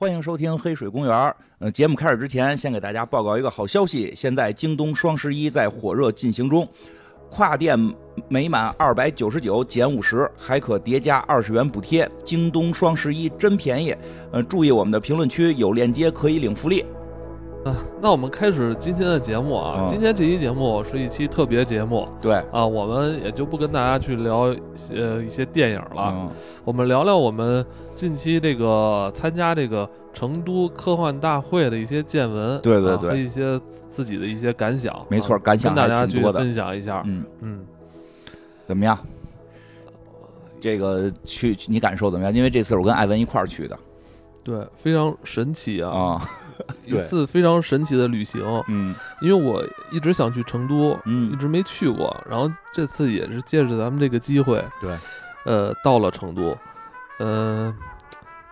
[0.00, 1.34] 欢迎收听黑水公园。
[1.58, 6.66] 呃，节目开始之前，先给大家报告一个好消息：现在京东双十一在火热进行中，
[7.28, 7.78] 跨店
[8.26, 12.10] 每满二百九十九减五十，还可叠加二十元补贴。
[12.24, 13.94] 京东双十一真便宜！
[14.32, 16.82] 呃，注意我们的评论区有链接可以领福利。
[17.64, 19.76] 啊，那我们开始今天的节目啊。
[19.80, 24.54] 嗯今天这期节目是一期特别节目对，啊，我们也就不跟大家去聊
[24.94, 26.30] 呃一些电影了，嗯，
[26.64, 27.64] 我们聊聊我们
[27.94, 37.02] 近期这个参加这个成都科幻大会的一些见闻，对对对啊和一些自己的一些感想，没错啊感想还跟大家去分享一下。
[37.06, 37.66] 嗯，嗯，
[38.64, 38.98] 怎么样？
[40.60, 42.32] 这个去你感受怎么样？
[42.34, 43.78] 因为这次我跟艾文一块儿去的
[44.44, 46.28] 对，非常神奇啊，啊，
[46.86, 48.42] 一次非常神奇的旅行。
[48.68, 48.94] 嗯。
[49.20, 51.30] 因为我一直想去成都，嗯。
[51.30, 54.96] 一嗯，直没去过，然后这次也是借着咱们这个机会，对，
[55.44, 56.56] 呃，到了成都，
[57.18, 57.74] 呃，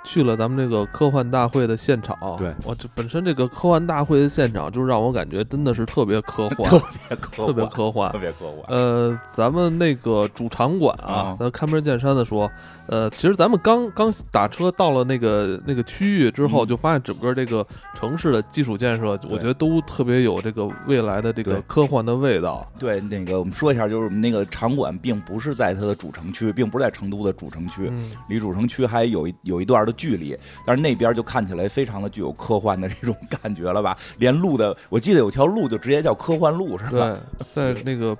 [0.09, 2.17] 去了咱们这个科幻大会的现场。
[2.39, 8.19] 对我这本身这个科幻大会的现场就让我感觉真的是特别科幻，特别科幻特别幻，科幻特。
[8.19, 8.65] 别科幻。
[8.69, 12.51] 呃，咱们那个主场馆啊啊，咱开门见山的说，
[12.87, 22.65] 呃，其实咱们刚刚打车到了那个那个区域之后，嗯就发现整个这个城市的基础建设，我觉得都特别有这个未来的这个科幻的味道。
[22.79, 33.99] 对，那个我们说一下，就是我们那个场馆并不是在它的主城区，并不是在成都的主城区，嗯，离主城区还有一有一段的距离，但是那边就看起来非常的具有科幻的这种感觉了吧？
[34.19, 37.15] 连路的，我记得有条路就直接叫科幻路，是吧？
[37.51, 38.17] 对，在那个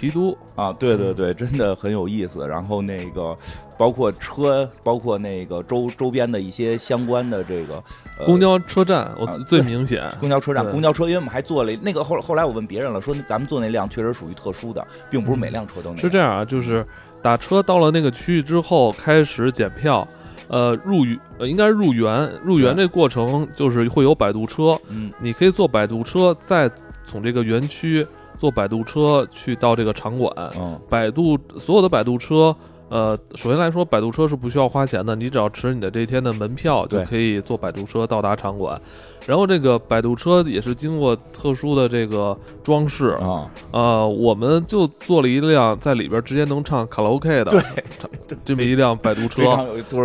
[0.00, 2.46] 郫都，啊，对对对，真的很有意思。
[2.46, 3.36] 然后那个
[3.78, 7.82] 包括车，包括那个周周边的一些相关的这个、
[8.18, 10.10] 呃、公交车站，我啊最明显。
[10.20, 15.98] 公交车站、公交车，因为我们还坐了那个后后来我问别人了，说咱们坐那辆确实属于特殊的，并不是每辆车都那样。
[15.98, 16.86] 是这样啊，就是
[17.22, 20.06] 打车到了那个区域之后，开始检票，
[20.48, 26.70] 呃，入园呃应该是入园，入园这过程就是会有摆渡车，嗯，你可以坐摆渡车，再
[27.04, 28.06] 从这个园区
[28.38, 30.32] 坐摆渡车去到这个场馆。
[30.58, 32.54] 嗯摆渡所有的摆渡车，
[32.88, 38.80] 呃，首先来说，摆渡车是不需要花钱的，你只要持你的这一天的门票就可以坐摆渡车到达场馆。
[39.26, 47.64] 然后这个摆渡车也是经过特殊的这个装饰，啊，呃，我们就坐了一辆在里边直接能唱卡拉 OK 的，
[48.44, 49.42] 这么一辆摆渡车。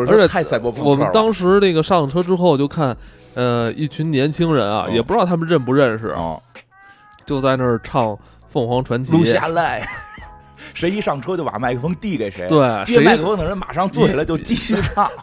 [0.08, 0.90] 而且太赛博朋克。
[0.90, 2.98] 我们当时那个上了车之后，就看，
[3.36, 4.92] 呃，一群年轻人啊，哦。
[4.92, 6.36] 也不知道他们认不认识，啊，
[7.24, 8.08] 就在那儿唱
[8.48, 9.12] 《凤凰传奇。
[9.12, 9.20] 录》。
[9.24, 9.88] 下来，
[10.74, 15.10] 谁一上车就把麦克风递给谁，对，接麦克风的人马上坐下来就继续唱。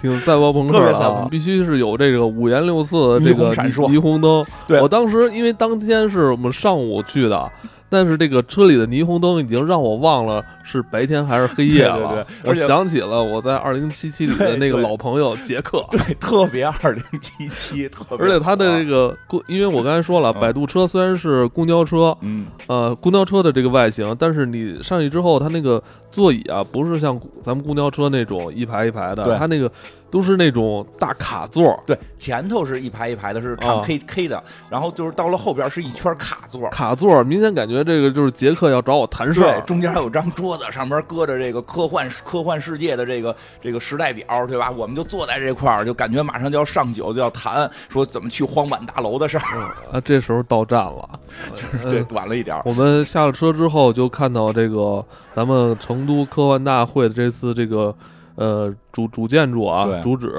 [0.00, 4.44] 挺赛博朋克的必须是有这个五颜六色的这个闪烁霓虹灯。
[4.66, 7.48] 对我当时因为当天是我们上午去的，
[7.92, 12.08] 但是这个车里的霓虹灯已经让我忘了是白天还是黑夜了。
[12.14, 15.84] 对对对我想起了我在二零七七里的那个老朋友杰克。
[15.92, 18.26] 对，特别二零七七， 特别。
[18.26, 25.82] 而且它的这，个公，因为我刚才说了，嗯摆渡车虽然是公交车，嗯，呃，公交车的这个外形，但是你上去之后，它那个
[26.12, 29.70] 座椅啊，不是像咱们公交车那种一排一排的，对它那个
[30.10, 36.68] 都是那种大卡座，对，前头是一排一排的，是唱啊 K K 的，然后就是到了后边是一圈卡座。
[36.68, 39.60] 卡座，明显感觉这个就是杰克要找我谈事对，儿。
[39.62, 44.70] 中间还有张桌子，上面搁着这个科幻科幻世界的这个这个时代表，对吧？
[44.70, 49.74] 我们就坐在这块儿，就感觉马上就要上酒，就要谈说怎么去荒坂大楼的事儿。
[49.90, 51.08] 啊，这时候到站了，
[51.88, 52.62] 对，呃短了一点儿。
[52.66, 55.02] 我们下了车之后，就看到这个
[55.34, 57.94] 咱们成都科幻大会的这次这个
[58.34, 60.32] 呃主主建筑啊，主旨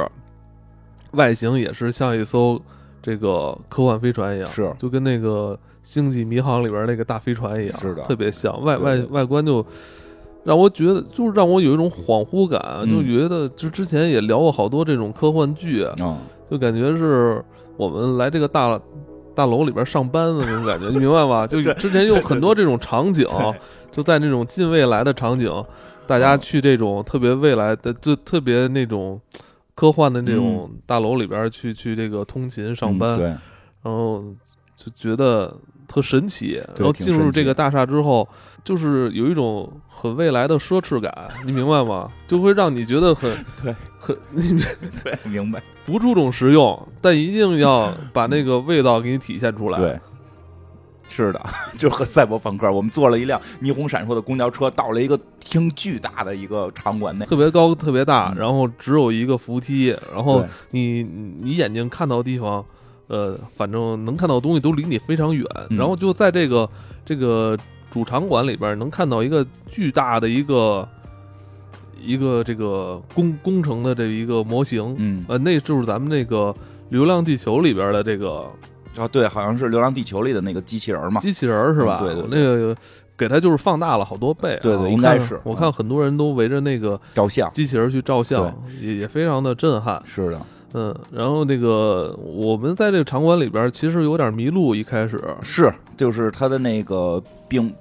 [1.11, 2.59] 外形也是像一艘
[3.01, 4.71] 这个科幻飞船一样，是。
[4.79, 8.01] 就跟那个《星际迷航》里边那个大飞船一样，是的。
[8.03, 8.63] 特别像。
[8.63, 9.65] 外外外观就
[10.43, 12.89] 让我觉得，就是让我有一种恍惚感，嗯。
[12.89, 16.17] 就觉得就之前也聊过好多这种科幻剧，嗯，
[16.49, 17.43] 就感觉是
[17.77, 18.79] 我们来这个大
[19.35, 21.45] 大楼里边上班的那种感觉，你明白吧？
[21.47, 23.53] 就之前有很多这种场景， 对
[23.93, 25.49] 就在那种近未来的场景，
[26.07, 29.21] 大家嗯去这种特别未来的，就特别那种
[29.75, 33.39] 科幻的那种大楼里边去去这个通勤上班，嗯对，然
[33.83, 34.23] 后
[34.75, 35.55] 就觉得
[35.87, 36.59] 特神奇。
[36.75, 38.27] 然后进入这个大厦之后，
[38.63, 42.11] 就是有一种很未来的奢侈感，你明白吗？
[42.27, 43.31] 就会让你觉得很
[43.61, 44.59] 对很 你
[45.03, 45.61] 对，明白。
[45.85, 49.77] 不注重实用，但一定要把那个味道给你体现出来。
[49.77, 49.99] 对，
[51.09, 51.41] 是的，
[51.77, 52.71] 就和赛博朋克。
[52.71, 57.25] 我们坐了一辆霓虹闪烁的公交车，到了一个挺巨大的一个场馆内。
[57.25, 58.39] 特别高，特别大，嗯。
[58.39, 62.65] 然后只有一个扶梯，然后你你眼睛看到的地方，
[63.07, 65.77] 呃，反正能看到的东西都离你非常远，嗯。
[65.77, 66.67] 然后就在这个
[67.05, 67.55] 这个
[67.91, 70.87] 主场馆里边能看到一个巨大的一个
[72.01, 76.51] 一个这个工工程的这一个模型，嗯，呃，那就是咱们那个
[76.89, 78.49] 《流浪地球》里边的这个
[78.97, 81.99] 啊，对，好像是《流浪地球》里的那个机器人嘛，机器人儿是吧？
[82.01, 82.75] 嗯对对对那个
[83.15, 90.01] 给它就是放大了好多倍啊、对对应该是我看很多人都围着那个照相，机器人去照相，也也非常的震撼。
[90.03, 90.41] 是的，
[90.73, 97.71] 嗯，然后那个我们在这个场馆里边其实有点迷路，一开始是，就是它的那个并，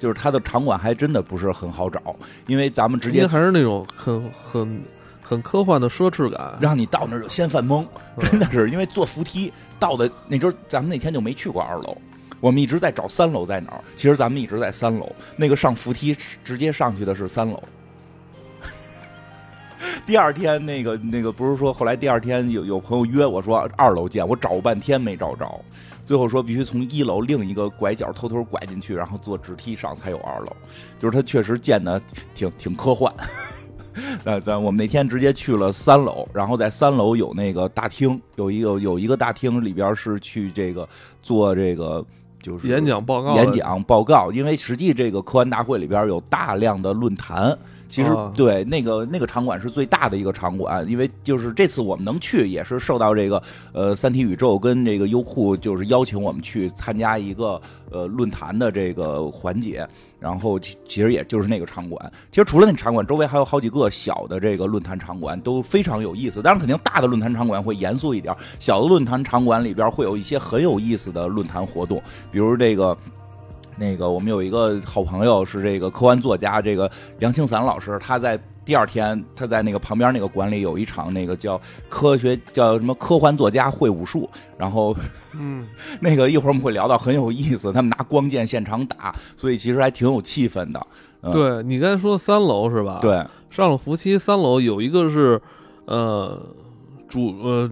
[0.00, 2.00] 就是它的场馆还真的不是很好找，
[2.48, 4.82] 因为咱们直接还是那种很很
[5.30, 6.58] 很科幻的奢侈感。
[6.60, 7.86] 让你到那儿就先犯懵，
[8.16, 11.96] 嗯真的是因为坐扶梯到的那阵儿，咱们那天就没去过二楼。
[12.40, 15.14] 我们一直在找三楼在哪儿，其实咱们一直在三楼。
[15.36, 16.12] 那个上扶梯
[16.42, 17.62] 直接上去的是三楼。
[20.04, 25.60] 第二天那个那个不是说后来第二天有有朋友约我说二楼见，我找半天没找着，
[26.04, 30.56] 最后说必须从一楼另一个拐角偷偷拐进去，然后坐直梯上才有二楼。
[30.98, 32.02] 就是它确实建的
[32.34, 33.14] 挺挺科幻。
[34.24, 40.88] 那咱我们那天直接去了三楼，然后在三楼有那个大厅，有一个有一个大厅里边是去这个
[41.22, 42.04] 做这个
[42.42, 47.56] 就是演讲报告演讲报告，因为实际这个科幻大会里边有大量的论坛。
[47.90, 53.42] 其实啊对那个那个场馆是最大的一个场馆，因为就是这次我们能去，也是受到这个
[53.72, 57.60] 呃三体宇宙跟这个优酷就是邀请我们去参加一个
[57.90, 59.86] 呃论坛的这个环节，
[60.18, 62.12] 然后其其实也就是那个场馆。
[62.30, 66.40] 其实除了那场馆，周围还有好几个小的这个论坛场馆，都非常有意思。
[66.40, 72.00] 当然，肯定大的论坛场馆会严肃一点，小的论坛场馆里边会有一些很有意思的论坛活动，
[72.30, 72.96] 比如这个。
[73.80, 76.88] 那个，我们有一个好朋友是这个科幻作家，这个
[77.18, 84.28] 梁庆散老师，他在第二天，他在那个旁边那个馆里有一场那个叫科学叫什么科幻作家会武术，
[84.58, 84.94] 然后
[85.34, 85.66] 嗯，
[85.98, 90.80] 那个一会儿我们会聊到很有意思，他们拿光剑现场打，所以其实还挺有气氛的。
[91.22, 95.40] 嗯、对你刚才说三楼是吧？，对上了扶梯三楼有一个是
[95.86, 96.38] 呃
[97.08, 97.70] 主呃。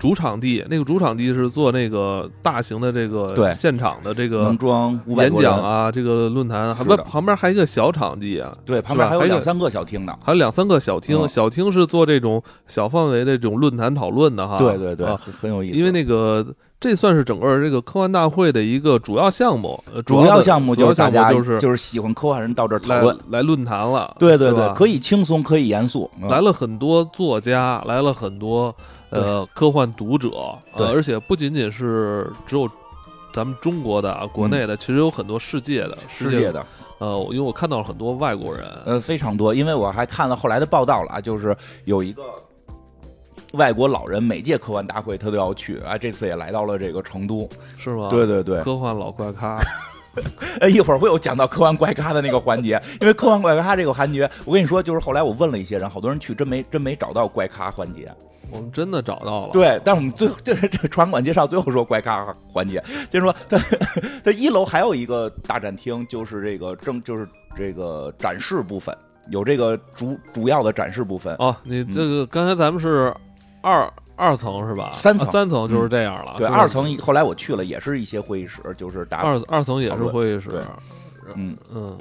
[0.00, 10.16] 主场地，那个主场地是做那个大型的这个对现场的这个能装五百演多人讲，啊，这个论坛，还是的不旁边还有一个小场地啊，对，旁边还有还有两三个小厅呢。
[10.24, 14.56] 还有两三个小厅，嗯小厅是做这种小范围的这种论坛讨论的哈。
[14.56, 15.76] 对对对，啊很很有意思。
[15.76, 16.46] 因为那个
[16.80, 23.18] 这算是整个这个科幻大会的一个主要项目，呃主要的项目主要就是大家目就是就是喜欢科幻人到这儿讨来论。
[23.28, 24.16] 来论坛了。
[24.18, 26.10] 对对对，对吧，可以轻松，可以严肃。
[26.22, 28.74] 嗯来了很多作家，来了很多
[29.10, 30.30] 呃科幻读者，
[30.74, 32.68] 呃，而且不仅仅是只有
[33.32, 36.64] 咱们中国的啊，国内的，其实有很多世界的世界的，
[36.98, 39.54] 呃，因为我看到了很多外国人，呃，非常多。
[39.54, 42.22] 因为我还看了后来的报道了啊，就是有一个
[43.52, 47.48] 外国老人，每届科幻大会他都要去啊，这次也来到了这个成都。
[47.76, 48.08] 是吗？
[48.10, 49.56] 对对对，科幻老怪咖，
[50.60, 58.10] 呃， 一会儿会有讲到科幻怪咖的那个环节，因为科幻怪咖这个环节，我跟你说，就是后来我问了一些人，好多人去真没真没找到怪咖环节。
[58.52, 59.50] 我们真的找到了。
[59.52, 63.56] 对，但是我们最后 这这个场馆介绍最后说怪咖环节，就是说它
[64.24, 68.92] 它 一楼还有一个大展厅，就是这个正就是这个展示部分，
[69.30, 71.36] 有这个主主要的展示部分。
[71.38, 73.14] 哦，你这个刚才咱们是
[73.62, 73.88] 二
[74.20, 74.90] 二层是吧？
[74.92, 76.34] 三层啊三层就是这样了。
[76.36, 80.50] 对，二层后来我去了，也是一些会议室，就是大二二层也是会议室。
[80.50, 80.60] 对
[81.34, 81.96] 嗯，嗯，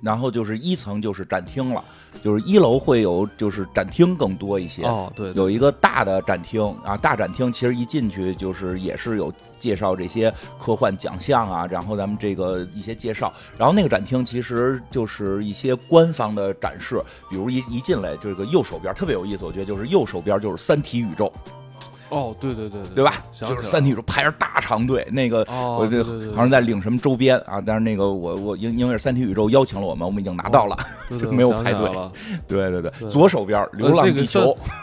[0.00, 1.84] 然后就是一层就是展厅了，
[2.22, 4.82] 就是一楼会有就是展厅更多一些。
[4.84, 21.30] 哦，对，对有一个大的展厅啊，大展厅其实一进去就是也是有介绍这些科幻奖项啊，然后咱们这个一些介绍，然后那个展厅其实就是一些官方的展示，比如一一进来这个右手边特别有意思，我觉得就是右手边就是三体宇宙，
[22.10, 23.14] 哦，对对对对吧？
[23.32, 26.02] 就是三体宇宙排着大长队，那个哦，我这
[26.32, 30.76] 好像在领什么周边啊，但是那个我我因因为是三体宇宙邀请了我们，我们已经拿到了，
[31.08, 32.12] 对对 这没有排队了。
[32.46, 33.08] 对对对，对。
[33.10, 34.40] 左手边《流浪地球》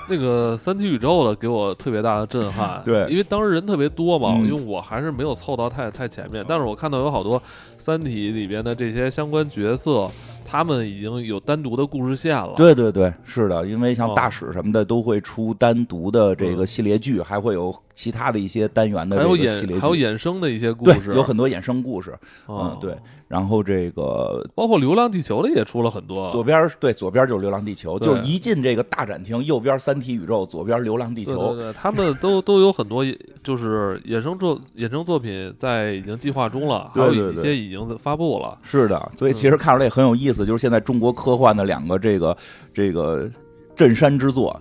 [0.10, 3.06] 那个三体宇宙的给我特别大的震撼， 对。
[3.10, 4.48] 因为当时人特别多嘛，嗯。
[4.48, 7.42] 因为我还是没有凑到太太前面，但是我看到有好多
[7.78, 10.10] 三体里边的这些相关角色，
[10.50, 12.54] 他们已经有单独的故事线了。
[12.56, 22.16] 对对对，是的，因为像哦大使什么的都会出单独的这个嗯系列剧，还会有其他的一些单元的还有这个系列还有衍生的一些故事，，有很多衍生故事，
[22.48, 22.96] 嗯嗯，对。
[23.28, 31.66] 然后这个包括《流浪地球》的也出了很多，左边对左边就是《流浪地球》，就是一进这个大展厅，右边《三体宇宙》，左边《流浪地球对》。
[31.72, 33.04] 对，他们都 都有很多
[33.44, 38.58] 就是衍生作衍生作品在已经计划中了，还有一些已经发布了。
[38.62, 42.38] 是的，所以其实看出来也很有意思，就是现在中国科幻的两个这个
[42.72, 43.28] 这个
[43.76, 44.58] 镇山之作，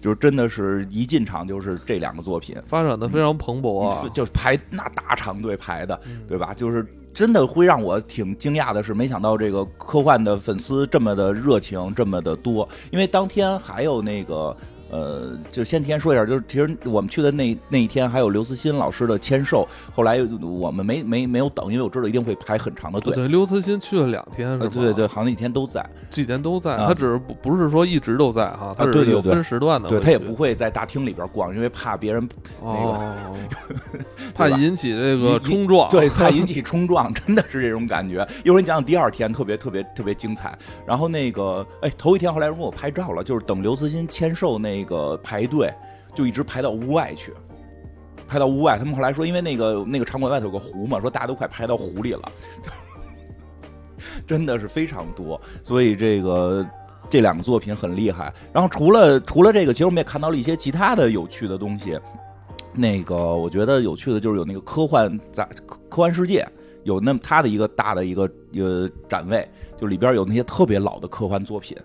[0.00, 2.56] 就是真的是一进场就是这两个作品。
[2.66, 6.52] 发展的非常蓬勃啊，就排那大长队排的，嗯对吧？
[6.54, 12.68] 就是真的会让我挺惊讶的是，没想到这个科幻的粉丝这么的热情，这么的多。
[12.90, 14.56] 因为当天还有那个。
[14.90, 23.14] 呃，就先提前说一下，就是其实我们去的那那一天还有刘慈欣老师的签售，后来我们没没没有等，因为我知道一定会排很长的队。
[23.14, 24.66] 对，刘慈欣去了两天，是吧？
[24.72, 29.88] 对对对，好像那几天都在，几天都在，他只是不不是说一直都在哈，他是有分时段的。
[29.88, 32.28] 对他也不会在大厅里边逛，因为怕别人
[32.60, 33.34] 那个，
[34.34, 38.26] 怕引起这个冲撞，对，怕引起冲撞，真的是这种感觉。
[38.44, 40.58] 一会儿你讲讲第二天，特别特别特别精彩。
[40.84, 44.79] 然后那个，哎，头一天后来人给我拍照了，就是等刘慈欣签售那。
[44.80, 45.72] 那个排队
[46.14, 47.34] 就一直排到屋外去，
[48.26, 48.78] 排到屋外。
[48.78, 52.32] 他们后来说，因为那个那个场馆外头有个湖嘛，说大家都快排到湖里了，
[54.26, 55.40] 真的是非常多。
[55.62, 56.66] 所以这个
[57.08, 58.32] 这两个作品很厉害。
[58.52, 61.98] 然后除了除了这个，其实我们也看到了一些其他的有趣的东西。
[62.72, 66.46] 那个我觉得有趣的就是有那个科幻在科幻世界
[66.84, 71.76] 有那么它的一个大的一个呃展位，就里边有那些特别老的科幻作品。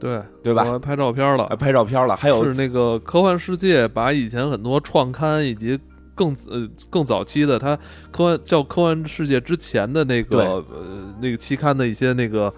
[0.00, 0.78] 对对吧？
[0.78, 2.16] 拍照片了，拍照片了。
[2.16, 5.78] 还有是那个科幻世界，把以前很多创刊以及
[6.14, 7.76] 更呃更早期的，它
[8.10, 10.64] 科幻叫科幻世界之前的那个呃
[11.20, 12.52] 那个期刊的一些那个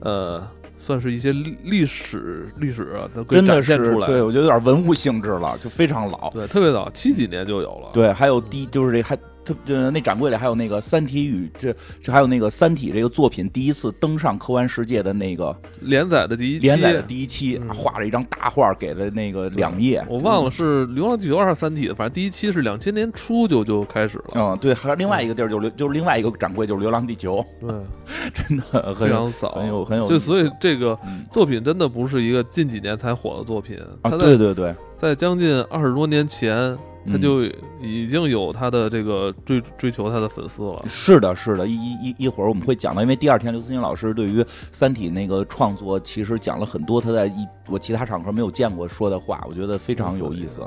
[0.00, 0.42] 呃，
[0.78, 3.76] 算是一些历史历史真的是
[4.06, 6.30] 对我觉得有点文物性质了，就非常老。
[6.30, 7.90] 对，特别早，七几年就有了。
[7.92, 9.16] 对，还有第就是这还。
[9.64, 20.04] 这那展柜里还有那个《三体》与这这还有那个《三体》这个作品第一次登上科幻世界的那个连载的第一连载的第一期，画了一张大画给了那个两页。
[20.08, 24.24] 我忘了是《流浪地球》还是《三体》的，反正第一期是两千年初就就开始了。
[24.34, 27.44] 嗯，对，还有另外一个地儿就流就是另外一个展柜就是《流浪地球》。
[27.66, 27.70] 对，
[28.34, 30.06] 真的非常早，很有很有。
[30.06, 30.98] 就所以这个
[31.30, 33.78] 作品真的不是一个近几年才火的作品。
[34.02, 36.76] 啊，对对对，在将近二十多年前。
[37.06, 37.44] 他就
[37.80, 40.84] 已经有他的这个追追求他的粉丝了。
[40.86, 50.60] 是的，是的，一一一一会儿我们会讲到，因为第二天刘慈欣老师对于《三体》那个创作，其实讲了很多他在一我其他场合没有见过说的话，我觉得非常有意思。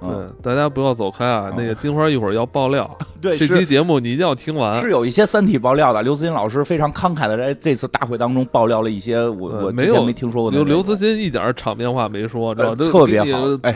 [0.00, 0.10] 对，
[0.42, 1.52] 大家不要走开啊！
[1.56, 4.80] 那个金花一会儿要爆料， 对这期节目你一定要听完。
[4.80, 10.56] 是有一些《三体》爆料的，刘慈欣老师非常慷慨的在这次大会当中爆料了一些我我没有没听说过的。
[10.56, 13.74] 刘刘慈欣一点场面话没说，知道特别好，哎。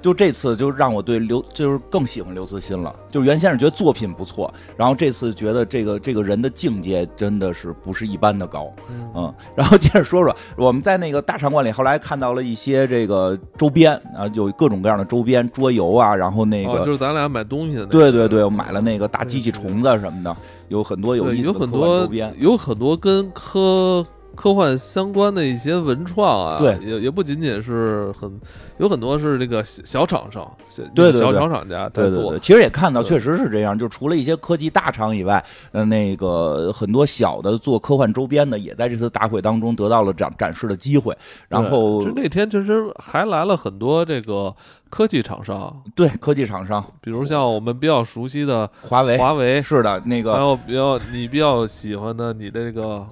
[0.00, 2.94] 就这次就让我对刘就是更喜欢刘慈欣了。
[3.10, 8.72] 就原先是觉得作品不错，然后这次觉得这个这个人的境界真的是不是一般的高，
[9.14, 9.32] 嗯。
[9.54, 17.86] 然后接着说说我们在那个大场馆里，后来看到了一些这个周边啊，有各种各样的周边，桌游啊，然后那个就是咱俩买东西的。
[17.86, 20.36] 对对对，我买了那个大机器虫子什么的，
[20.68, 24.06] 有很多有意思的科幻周边，有很多跟科。
[24.34, 28.40] 科幻相关的一些文创啊，对，也也不仅仅是很，
[28.78, 30.48] 有很多是这个小厂商，
[30.94, 32.38] 对对小小厂家在做。
[32.38, 33.76] 其实也看到，确实是这样。
[33.76, 41.16] 就除了一些科技大厂以外，呃，那个很多小的做科幻周边的，也在这次大会当中得到了展展示的机会。
[41.48, 44.54] 然后那天其实还来了很多这个
[44.88, 49.60] 科技厂商，对科技厂商，比如像我们比较熟悉的华为，华为。
[49.60, 53.04] 是的，那个还有比较你比较喜欢的你的这个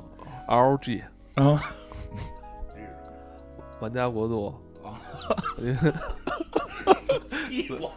[0.48, 1.02] LG。
[1.34, 1.60] 啊，
[3.80, 4.96] 玩家国度啊，
[7.26, 7.92] 气 我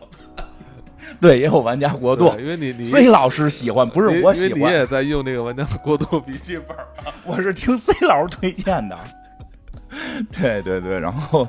[1.21, 6.75] 对，也有玩家国度，因为你你 C 老师喜欢，不是我喜欢，你也在用那个玩家国度笔记本
[7.23, 8.97] 我是听 C 老师推荐的，
[10.31, 11.47] 对对对，然后。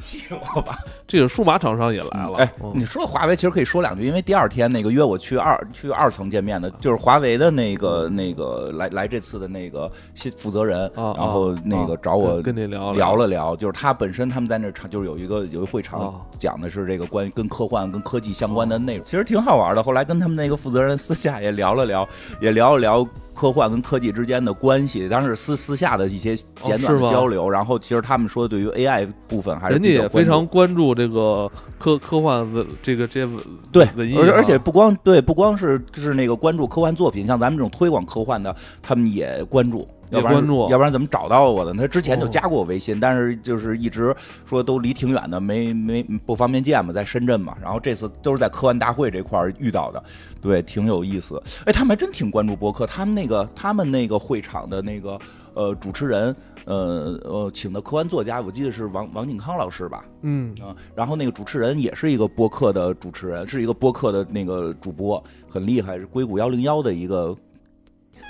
[0.00, 0.76] 气我吧！
[1.14, 2.38] 这个数码厂商也来了。
[2.38, 19.80] 哎，你说华为其实可以说两句，因为第二天那个约我去二去二层见面的，就是华为的那个那个来来这次的那个新负责人，然后那个找我跟你聊聊了聊，就是他本身他们在那场就是有一个有一个会场讲的是这个关于跟科幻跟科技相关的内容，其实挺好玩的。
[19.80, 22.08] 后来跟他们那个负责人私下也聊了聊，
[22.40, 23.06] 也聊了聊。
[23.34, 27.50] 科幻跟科技之间的关系，当然是私私下的一些简短的交流。
[27.50, 39.88] 然后，其实他们说，对于 AI 部分还是人家也非常关注这个科科幻文这个这些文对文艺，而而且不光对不光是是那个关注科幻作品，像咱们这种推广科幻的，他们也关注。
[40.10, 40.34] 要不然，
[40.68, 41.72] 要不然怎么找到我的？
[41.74, 47.56] 他之前就加过我微信，但是就是一直说都离挺远的，没没不方便见嘛，在深圳嘛。
[47.60, 50.00] 然后这次都是在科幻大会这块遇到的，
[50.40, 51.42] 对，挺有意思。
[51.64, 52.86] 哎，他们还真挺关注博客。
[52.86, 55.18] 他们那个他们那个会场的那个
[55.54, 60.04] 呃主持人，呃呃请的科幻作家，我记得是王王景康老师吧？
[60.22, 67.36] 嗯啊，然后那个主持人也是一个播客的主持人，是一个播客的那个主播，很厉害，是硅谷幺零幺的一个。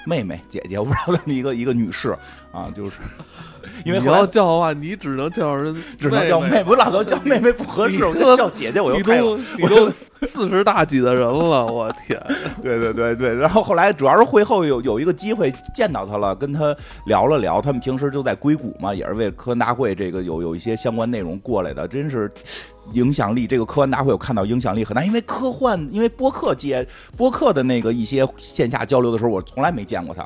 [0.07, 2.15] 妹妹、姐姐，我不知道的一个一个女士
[2.55, 2.99] 啊，就是
[3.85, 6.63] 因为你要叫的话，你只能叫人， 只能叫妹。
[6.65, 9.91] 我老头叫妹妹不合适，我就叫姐姐，我又开了，你都
[10.29, 12.17] 四十大几的人了，我天！
[12.63, 16.75] 对对对对，然后后来主要是会后有有一个机会见到他了，跟他
[17.07, 17.61] 聊了聊。
[17.61, 22.31] 他们平时就在硅谷嘛，也是为科幻大会这个有有一些相关内容过来的，真是
[22.93, 23.49] 影响力。
[23.49, 30.25] 这个科幻大会我看到影响力很大，因为科幻，因为播客界播客的那个一些线下交流的时候，我从来没见过他。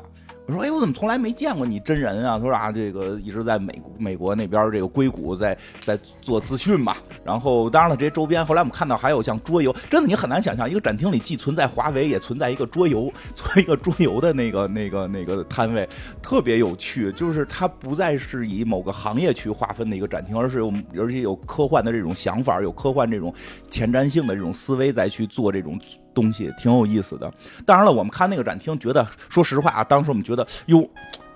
[0.49, 6.95] 我说：“哎，我怎么从来没见过你真人啊？”他说：“啊，这个一直在美美国那边这个硅谷在在做资讯嘛。
[7.23, 15.87] 然后当然了，这些周边，后来我们看到还有像桌游，真的你很难想象，一个展厅里既存在华为，也存在一个桌游，做一个桌游的那个那个那个摊位，
[16.21, 17.11] 特别有趣。
[17.11, 23.33] 就是它不再是以某个行业去划分的一个展厅，而是有而且有科幻的这种想法，有科幻这种
[23.69, 25.79] 前瞻性的这种思维再去做这种。”
[26.13, 27.31] 东西挺有意思的，
[27.65, 30.87] 当然了，我们看那个展厅，觉得说实话啊，当时我们觉得哟，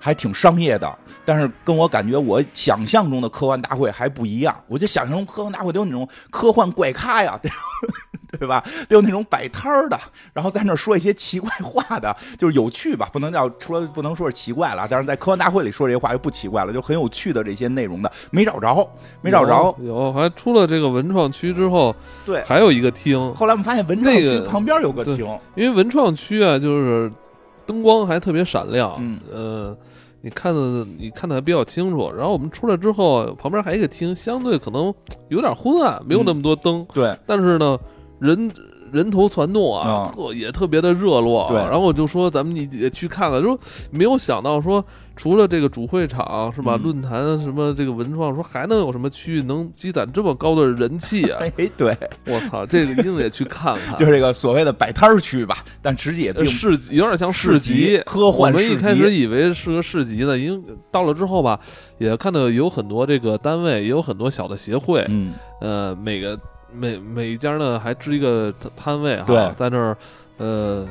[0.04, 4.54] 还挺商业的，但是跟我感觉我想象中的科幻大会还不一样。
[4.68, 7.40] 我就想象中科幻大会都有那种科幻怪咖呀。
[8.36, 8.60] 对吧？
[8.88, 9.96] 得有那种摆摊儿的，
[10.32, 14.88] 然后在那说一些奇怪话的，就是有趣吧，不能叫说不能说是奇怪了。
[14.90, 18.90] 但是在科幻大会里说这些话又不奇怪了，就很有趣的这些内容的，没找着，
[19.22, 19.74] 没找着。
[19.84, 21.94] 有，还出了这个文创区之后，
[22.26, 23.16] 对，还有一个厅。
[23.34, 25.18] 后来我们发现文创区旁边有个厅，
[25.54, 27.10] 因为文创区啊，就是
[27.64, 29.76] 灯光还特别闪亮，嗯，呃，
[30.24, 32.10] 你看的你看的还比较清楚。
[32.10, 34.92] 然后我们出来之后，旁边还有一个厅，相对可能
[35.28, 36.84] 有点昏暗，没有那么多灯。
[36.94, 37.78] 对，但是呢。
[38.20, 38.48] 人
[38.94, 41.48] 人头攒动啊，特也特别的热络。
[41.48, 43.58] 对，然后我就说咱们也去看看，说
[43.90, 44.82] 没有想到说
[45.16, 46.76] 除了这个主会场是吧？
[46.76, 51.40] 论坛什么这个文创，说还能有什么区域能积攒这么高的人气啊？
[51.58, 51.96] 哎，对，
[52.26, 53.96] 我操，这个一定得去看看。
[53.98, 58.64] 就是这个所谓的摆摊区吧，但实际也并市集，有点像市集，科幻市集。
[58.68, 61.58] 我们一开始以为是个市集呢，因为到了之后吧，
[61.98, 66.38] 也看到有很多这个单位，也有很多小的协会，嗯，呃，每个。
[66.74, 69.96] 每每一家呢还支一个摊位哈，在那儿，
[70.38, 70.86] 呃，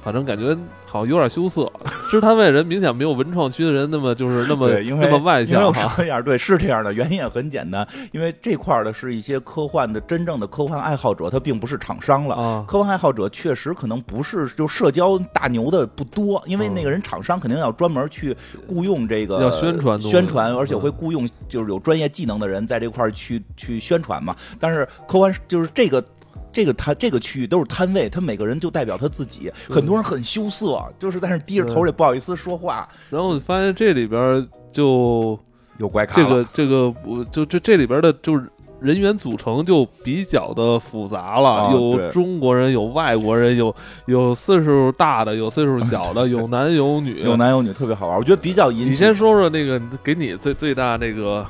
[0.00, 0.56] 反正感觉
[0.88, 1.70] 好有点羞涩。
[2.10, 5.94] 支摊位人明显没有文创区的人那么就是 那么那么外向哈。
[5.96, 12.64] 这样对是这样的，原因也很简单，因为这块的是一些科幻的真正的科幻爱好者，他并不是厂商了。
[12.66, 18.34] 科幻爱好者确实可能不是就社交大牛的不多，因为那个人厂商肯定要专门去
[18.66, 24.34] 雇佣这个要宣传宣传，而且会雇佣就是有专业技能的人在这块去去宣传嘛。
[24.58, 26.02] 但是科幻就是这个。
[26.52, 29.50] 这个摊这个区域都是摊位，他每个人就代表他自己。
[29.68, 32.88] 很多人很羞涩，就是在那低着头也不好意思说话。
[33.10, 35.38] 然后发现这里边就
[35.76, 36.16] 有怪咖。
[36.16, 38.44] 这个这个，我就这这里边的就是
[38.80, 43.74] 人员组成就比较的复杂了，有中国人，有外国人，有
[44.06, 48.16] 有岁数大的，有岁数小的，有男 有女，有男有女，特别好玩。
[48.18, 48.88] 我觉得比较引起。
[48.90, 51.46] 你先说说那个给你最最大那个。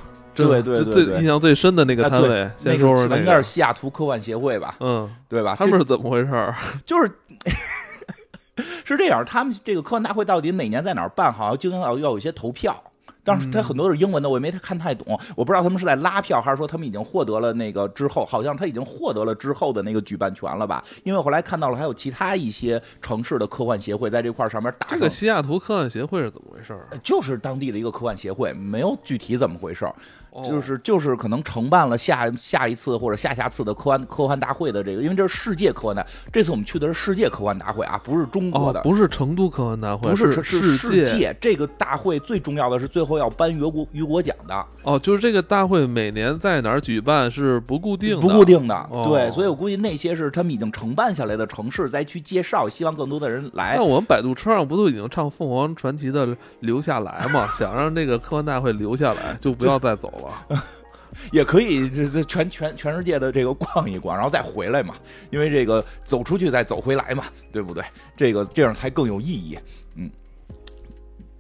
[0.47, 5.57] 对对对，最印象最深的那个摊位，先说说那个西雅图科幻协会吧，嗯，对吧？
[5.59, 6.55] 他们是怎么回事？
[6.87, 7.11] 就是
[8.85, 11.33] 是这样，他们这个科幻大会到底每年在哪儿办？
[11.33, 12.83] 好像经常要要有一些投票。
[13.25, 15.19] 当时他很多都是英文的，我也没太看太懂。
[15.37, 20.83] 我不知道他们是在拉票，还是说他们已经获得了那个之后，好像他已经获得了之后的那个举办权了吧？
[21.05, 24.87] 因为后来看到了还有其他一些城市的科幻协会在这块上面打。
[24.89, 26.79] 这个西雅图科幻协会是怎么回事？
[27.03, 29.87] 就是当地的一个科幻协会，没有具体怎么回事。
[30.45, 41.37] 就是就是可能承办了下下一次或者下下次的科幻科幻大会的这个，因为这是世界科幻大，这次我们去的是世界科幻大会啊，不是中国的，不是成都科幻大会，不是是世界。
[41.41, 44.67] 这个大会最重要的是最后要颁雨果雨果奖的。
[44.83, 48.91] 哦，就是这个大会每年在哪儿举办是不固定的，不固定的。
[49.05, 53.75] 对，所以我估计那些是他们已经承办下来的城市再去介绍，希望更多的人来。
[53.77, 57.51] 那我们百度车上不都已经唱凤凰传奇的留下来嘛？
[57.53, 60.11] 想让这个科幻大会留下来，就不要再走
[60.51, 60.59] 了。
[61.33, 64.95] 也可以，这这全全全世界的这个逛一逛，然后再回来嘛。
[65.31, 67.83] 因为这个走出去再走回来嘛，对不对？
[68.17, 69.59] 这个这样才更有意义。
[69.97, 70.09] 嗯。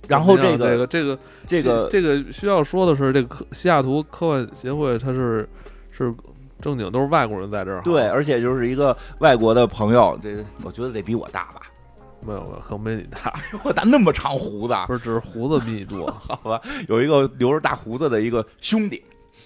[0.09, 5.49] 然后这个这个这个这个需要说的是，这个科西雅图科幻协会，它是
[5.92, 6.12] 是
[6.61, 7.81] 正经都是外国人在这儿。
[7.83, 10.31] 对，而且就是一个外国的朋友，这
[10.64, 11.61] 我觉得得比我大吧？
[12.27, 13.33] 没有可没你大。
[13.62, 14.75] 我大那么长胡子？
[14.87, 16.11] 不是，只是胡子比你多。
[16.27, 19.03] 好吧，有一个留着大胡子的一个兄弟。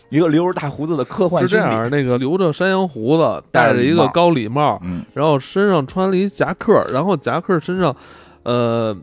[0.09, 4.79] 一个留着大胡子的科幻是这样，那个留着山羊胡子，戴着一个高礼帽，
[5.15, 7.95] 然后身上穿了一夹克，然后夹克身上，
[8.43, 8.95] 呃，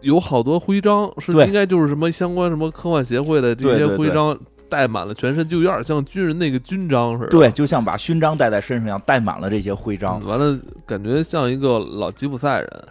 [0.00, 7.30] 有好多徽章，是应该就是什么相关什么科幻协会的这些徽章，戴满了全身，就有点像军人那个军章似的。
[7.30, 10.20] 对，就像把勋章戴在身上一样，戴满了这些徽章。
[10.26, 12.84] 完了，感觉像一个老吉普赛人。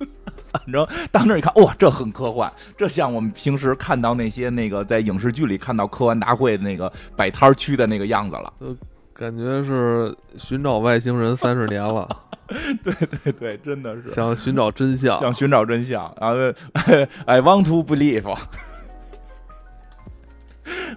[0.50, 8.52] 反正到那一看，哇，这很科幻，这像我们平时看到那些那个在影视剧里看到科幻大会那个摆摊区的那个样子了。
[9.20, 12.08] 感觉是寻找外星人三十年了，
[12.82, 16.10] 对对对，真的是想寻找真相，想寻找真相。
[16.18, 16.36] 然后
[17.26, 18.24] ，I want to believe，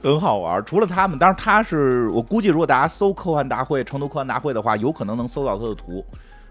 [0.02, 0.64] 很好玩。
[0.64, 6.06] 除了他们，当然他是我估计，如果大家搜科幻大会、成都科幻大会的话，有可能能搜到他的图。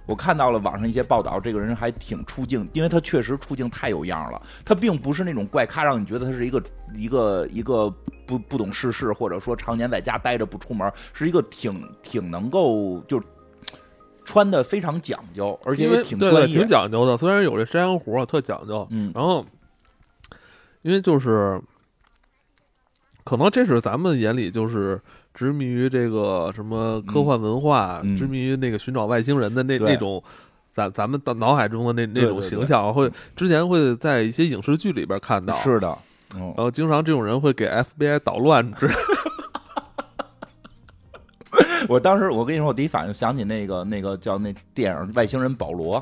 [0.04, 4.42] 我看到了网上一些报道，这个人还挺出镜，因为他确实出镜太有样了。
[4.64, 6.62] 他并不是那种怪咖，让你觉得他是一个
[6.94, 7.88] 一个一个
[8.26, 13.22] 不不懂世事，或者说常年在家待着不出门，是一个挺挺能够就
[14.24, 17.16] 穿的非常讲究，而且也挺专业、挺讲究的。
[17.16, 18.86] 虽然有这山羊胡，特讲究。
[18.90, 19.46] 嗯，然后
[20.82, 21.60] 因为就是
[23.32, 25.00] 可能这是咱们眼里就是。
[25.34, 30.22] 执迷于这个什么科幻文化，执迷于那个寻找外星人的那那种，
[30.70, 35.96] 咱咱们的脑海中的那那种形象，会之前会在一些影视剧里边看到，是的，
[36.36, 38.70] 然后经常这种人会给 FBI 捣乱。
[41.88, 45.98] 我当时我跟你说，我第一反应想起那个那个叫那电影《外星人保罗》。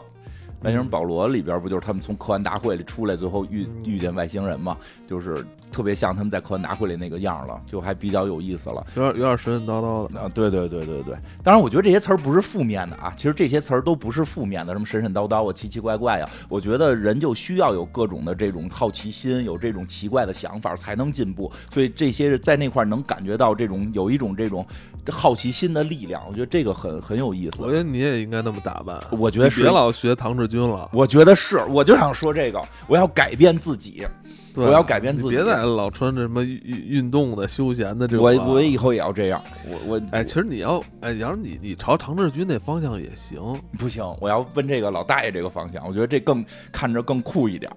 [0.62, 4.76] 外星人保罗里边不就是他们从科幻大会里出来，最后遇遇见外星人嘛？
[5.08, 10.28] 就是特别像他们在科幻大会里那个样了，就还比较有意思了，有点有点神神叨叨的啊！
[10.34, 24.66] 对对对对对，当然我觉得这些词儿不是负面的啊，其实这些词儿都不是负面的，什么神神叨叨啊、奇奇怪怪呀，我觉得人就需要有各种的这种好奇心，有这种奇怪的想法才能进步，所以这些在那块能感觉到这种有一种这种。
[25.10, 27.62] 好奇心的力量，我觉得这个很很有意思。
[27.62, 28.98] 我觉得你也应该那么打扮。
[29.10, 30.88] 我觉得是别老学唐志军了。
[30.92, 34.06] 我觉得是，我就想说这个，我要改变自己，
[34.54, 35.30] 我要改变自己。
[35.30, 38.24] 别再老穿着什么运运动的、休闲的这种。
[38.24, 39.42] 我我以后也要这样。
[39.66, 43.40] 我我哎，其实你要哎，要是你你朝唐志军那方向也行。
[43.78, 47.70] 不行，我要奔这个老大爷这个方向，我觉得这更看着更酷一点。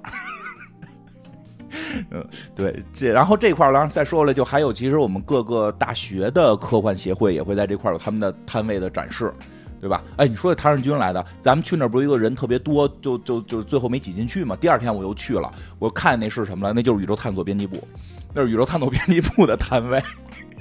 [2.12, 9.34] 嗯，对，这然后这块儿，然后再说了，就还有，其实我们各个大学的科幻协会也会在这块儿有他们的摊位的展示，
[9.82, 10.04] 对吧？
[10.18, 14.56] 哎，你说的唐人军来的，咱们去那儿不是一个人特别多，就就就最后没挤进去嘛。
[14.56, 16.74] 第二天我又去了，我看那是什么了？
[16.74, 17.86] 那就是宇宙探索编辑部，
[18.34, 20.02] 那是宇宙探索编辑部的摊位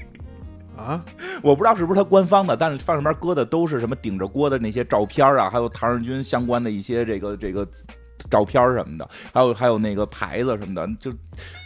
[0.77, 1.05] 啊！
[1.43, 7.69] 我不知道是不是他官方的，但是放上面搁的都是什么顶着锅的那些照片啊，还有唐人军相关的一些这个这个。
[8.31, 11.13] 照片什么的，还有还有那个牌子什么的，就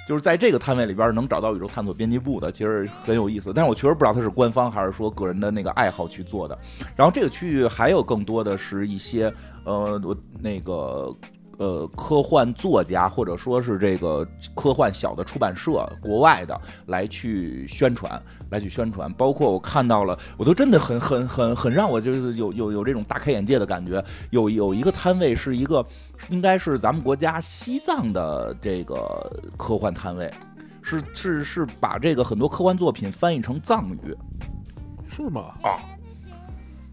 [0.06, 3.52] 就是在这个摊位里边能找到宇宙探索编辑部的，其实很有意思。
[3.54, 6.58] 但是我确实不知道它是官方还是说个人的那个爱好去做的。
[6.94, 9.32] 然后这个区域还有更多的是一些
[9.64, 11.14] 呃，我那个。
[11.58, 19.10] 呃，科幻作家或者说是这个科幻小的出版社，国外的来去宣传，来去宣传。
[19.14, 24.04] 包括我看到了，我都真的很很很很让我就是有有有这种大开眼界的感觉。
[24.30, 25.84] 有有一个摊位是一个，
[26.28, 28.94] 应该是咱们国家西藏的这个
[29.56, 30.30] 科幻摊位，
[30.82, 34.14] 是是是把这个很多科幻作品翻译成藏语，
[35.08, 35.54] 是吗？
[35.62, 35.80] 啊，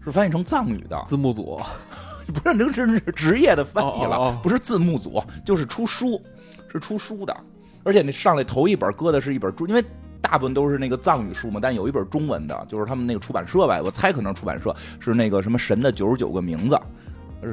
[0.02, 1.60] 是翻译成藏语的字幕组。
[2.32, 2.54] 不是，
[2.86, 6.20] 那是职业的翻译了，不是字幕组，就是出书，
[6.68, 7.36] 是出书的。
[7.82, 9.84] 而且那上来头一本搁的是一本中，因为
[10.20, 16.80] 大部分都是那个藏语书嘛，但有一本中文的，就是他们那个出版社吧，我猜可能出版社是那个什么神的九十九个名字，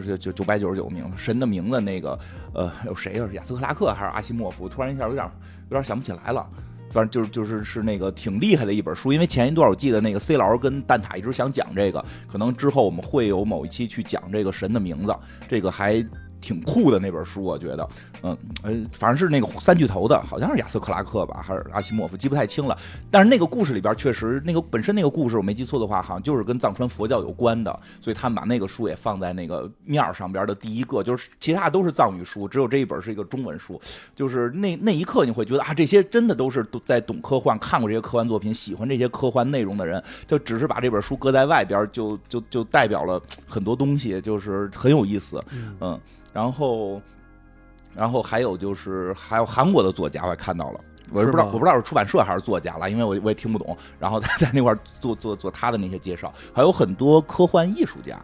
[0.02, 2.18] 是九九百九十九个名字，神的名字那个
[2.54, 3.28] 呃有谁啊？
[3.34, 4.70] 亚瑟克拉克还是阿西莫夫？
[4.70, 5.30] 突然一下有点
[5.70, 6.48] 有点想不起来了。
[6.92, 15.16] 反正就是就是是那个挺厉害的一本书，因为前一段我记得那个 C 老师跟蛋挞一直想讲这个，可能之后我们会有某一期去讲这个神的名字，
[15.48, 16.06] 这个还。
[16.42, 17.90] 挺酷的那本书，我觉得，
[18.24, 22.76] 嗯，呃，反正是那个三巨头的，好像是亚瑟克拉克吧，还是阿西莫夫，记不太清了。
[23.10, 33.80] 但是那个故事里边确实，那个本身那个故事我没记错的话，好像就是跟藏传佛教有关的，所以他们把那个书也放在那个面儿上边的第一个，就是其他都是藏语书，只有这一本是一个中文书。
[34.16, 45.44] 就是那那一刻你会觉得啊，这些真的都是在懂科幻、看过这些科幻作品、喜欢这些科幻内容的人，就只是把这本书搁在外边，就就就代表了很多东西，就是很有意思，
[45.80, 46.00] 嗯。
[46.34, 47.02] 然后，
[47.94, 50.80] 然后还有就是，还有韩国的作家，我也看到了，
[51.12, 53.78] 我不知道，我不知道是出版社还是作家了，因为我我也听不懂。
[54.00, 58.20] 然后他在那块做做做他的那些介绍，还有很多科幻艺术家。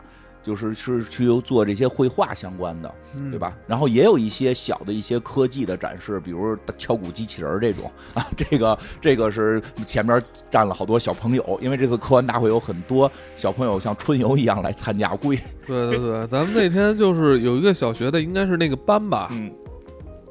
[0.47, 2.89] 就是是去做这些绘画相关的，
[3.29, 3.57] 对吧？
[3.67, 8.25] 然后也有一些小的一些科技的展示，比如敲鼓机器人这种啊。
[8.37, 15.13] 这个这个是前边站了好多小朋友，因为这次科幻大会有很多小朋友像春游一样来参加。
[15.17, 19.51] 估计对对对，咱们那天就是有一个小学的，应该是那个班吧，嗯，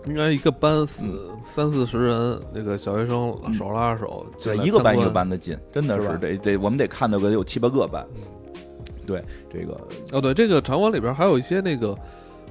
[0.07, 1.05] 应该一个班四
[1.45, 8.07] 三四十人，那个小学生手拉着手，对，一个班一个班的进，真的是得得，我们得看到个有七八个班。
[9.07, 9.81] 对这个
[10.13, 11.97] 哦，对这个场馆里边还有一些那个，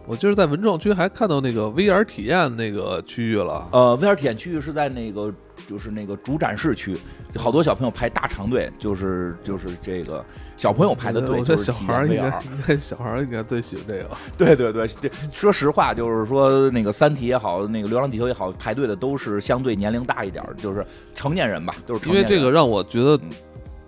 [0.08, 3.68] 我就是在文创区还看到那个 VR 体验那个区域了。
[3.72, 5.34] 呃，VR 体验区域是在那个
[5.68, 6.98] 就是那个主展示区，
[7.36, 10.24] 好多小朋友排大长队，就是就是这个
[10.56, 14.10] 小朋友排的队，我就是小孩应该 VR 应该小孩儿应该最喜欢这个。
[14.38, 22.30] 对对对，对说实话，就是说那个《三体》也好，那个《流浪地球》也好，排队的都是相对年龄大一点儿，就是成年人吧，都是成年人。
[22.30, 23.30] 因为这个让我觉得嗯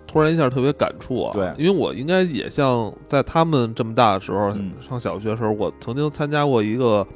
[0.08, 1.32] 突然一下特别感触啊。
[1.32, 7.06] 对因为我应该也像在他们这么大的时候，嗯上小学的时候，我曾经参加过一个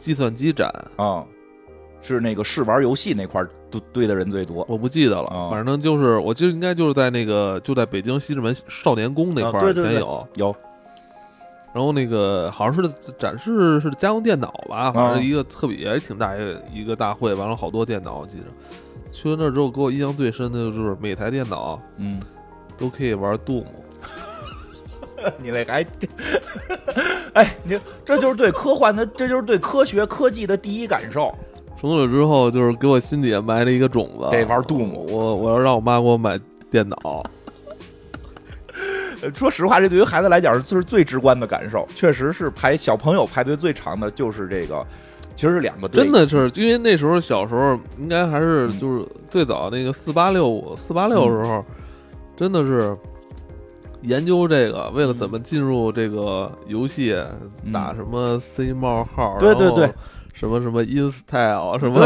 [0.00, 1.24] 计算机展，啊、
[2.00, 4.64] 是那个试玩游戏那块儿堆堆的人最多。
[4.68, 10.28] 我不记得了，哦反正就是我记得应该就是在那个就在北京西直门少年宫那块儿啊对对对以前有。
[10.36, 10.56] 有
[11.74, 18.44] 然后那个好像是展示是家用电脑吧，反啊正一个特别也挺大一个一个大会，完了好多电脑，我记着。
[19.12, 22.20] 去了那儿之后，给我印象最深的就是每台电脑嗯，
[22.76, 23.64] 都可以玩 Doom。
[25.42, 25.84] 你那还，
[27.32, 31.34] 哎，你这就是对科幻的，这就是对科学科技的第一感受。
[31.76, 36.38] 从此之后，就是给我心底下埋了一个种子，得玩 Doom 我我要让我妈给我买
[36.70, 37.24] 电脑。
[39.20, 44.86] 呃说实话，这对于孩子来讲就是最直观的感受，确实是排小朋友排队最长的就是这个，
[45.38, 51.64] 其实是两个队，真的是，因为那时候小时候应该还是嗯就是最早那个四八六五四八六时候，
[52.36, 52.96] 真的是
[54.02, 57.14] 研究这个，为了怎么进入这个游戏，
[57.62, 59.94] 嗯打什么 C 冒号，对对对然后
[60.34, 62.00] 什么什么 InStyle 什么，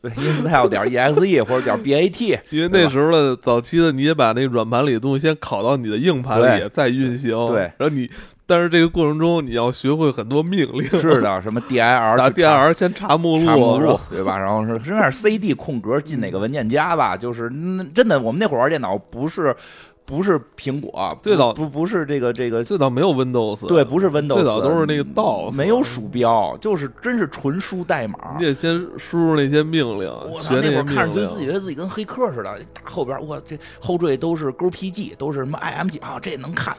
[0.00, 8.10] 对 install 点 exe 或者点 bat， 因为那时候的早期的你也把那个软盘里的东西先拷到你的硬盘里再运行，对然后你
[8.52, 11.78] 但是这个过程中你要学会很多命令，是的， 什么 dir
[12.18, 14.36] 打 dir 先查目录，查目录对吧？
[14.38, 17.16] 然后是是那是 cd 空格进哪个文件夹吧？
[17.16, 19.56] 就是嗯真的，我们那会儿玩电脑不是
[20.04, 22.62] 不是苹果，最早不不是这个这个。
[22.62, 28.18] 最早没有 Windows，对，不是 Windows，最早都是那个 DOS，没有鼠标，就是真是纯输代码。
[28.38, 31.46] 你得先输入那些命令，我操，那会儿看着就自己。
[31.46, 36.76] 觉得自己跟黑客似的，打后边我这后缀都是勾 PG，都是什么 IMG 啊，这也能看。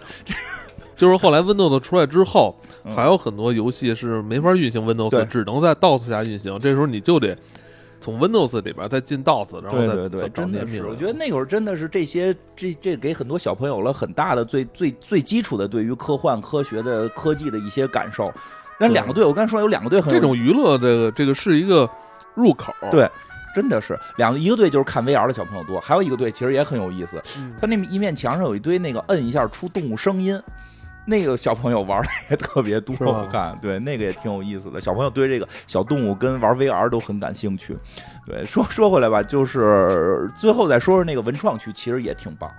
[0.95, 6.59] 就是后来 Windows 出来之后，嗯还有很多游戏是没法运行 Windows，只能在 DOS 下运行。
[6.59, 7.37] 这时候你就得
[7.99, 10.89] 从 Windows 里边再进 DOS，然后再对对对，再找真的是，那些命令。
[10.91, 18.31] 我觉得那会儿真的是这些这这给很多小朋友了很大的最最最基础的对于科幻科学的科技的一些感受。
[18.79, 21.89] 但两个队，我刚才说有两个队很有这种娱乐，这个这个是一个
[22.35, 22.73] 入口。
[22.91, 23.09] 对
[23.55, 30.37] 真的是两个，一个队就是看 VR 的小朋友多，还有一个队其实也很有意思，嗯，他那一面墙上有一堆那个摁一下出动物声音。
[31.05, 34.79] 那个小朋友玩的也特别多，我看对那个也挺有意思的。
[34.79, 37.77] 小朋友对这个小动物跟玩 VR 都很感兴趣。
[38.25, 42.49] 对，说 说回来吧，就是最后再说说那个文创区，其实也挺棒，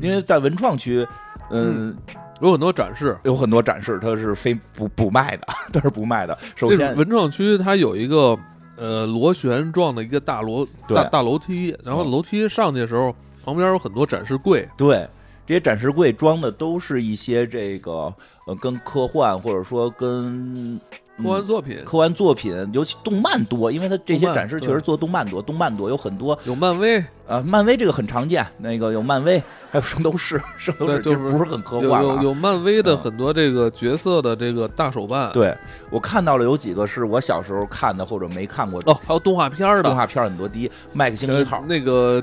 [0.00, 1.06] 因为在文创区，
[1.50, 1.96] 嗯，
[2.40, 3.18] 有很多展示。
[3.24, 6.38] 有很多展示它是非不不卖的，它是不卖的。
[6.54, 8.38] 首先，文创区它有一个
[8.76, 14.68] 呃螺旋状的一个大楼大大楼梯，然后嗯楼梯上去的时候，旁边有很多展示柜。
[14.76, 15.08] 对，
[15.46, 18.12] 这些展示柜装的都是一些这个
[18.46, 20.80] 呃，跟科幻或者说跟
[21.18, 21.78] 科幻嗯作品。
[21.84, 26.38] 科幻作品，尤其动漫多，因为它这些展示确实做动漫多，动漫多有很多。
[26.44, 29.38] 有漫威，呃，漫威这个很常见，那个有漫威，
[29.70, 32.02] 还有圣斗士， 圣斗士对就不是很科幻啊。
[32.02, 35.30] 有有漫威的嗯很多这个角色的这个大手办。
[35.32, 35.54] 对
[35.90, 40.48] 我看到了有几个是我小时候看的或者没看过哦，还有动画片儿的，动画片儿很多。
[40.48, 41.58] 第一，麦克星一号。
[41.58, 42.22] 呃那个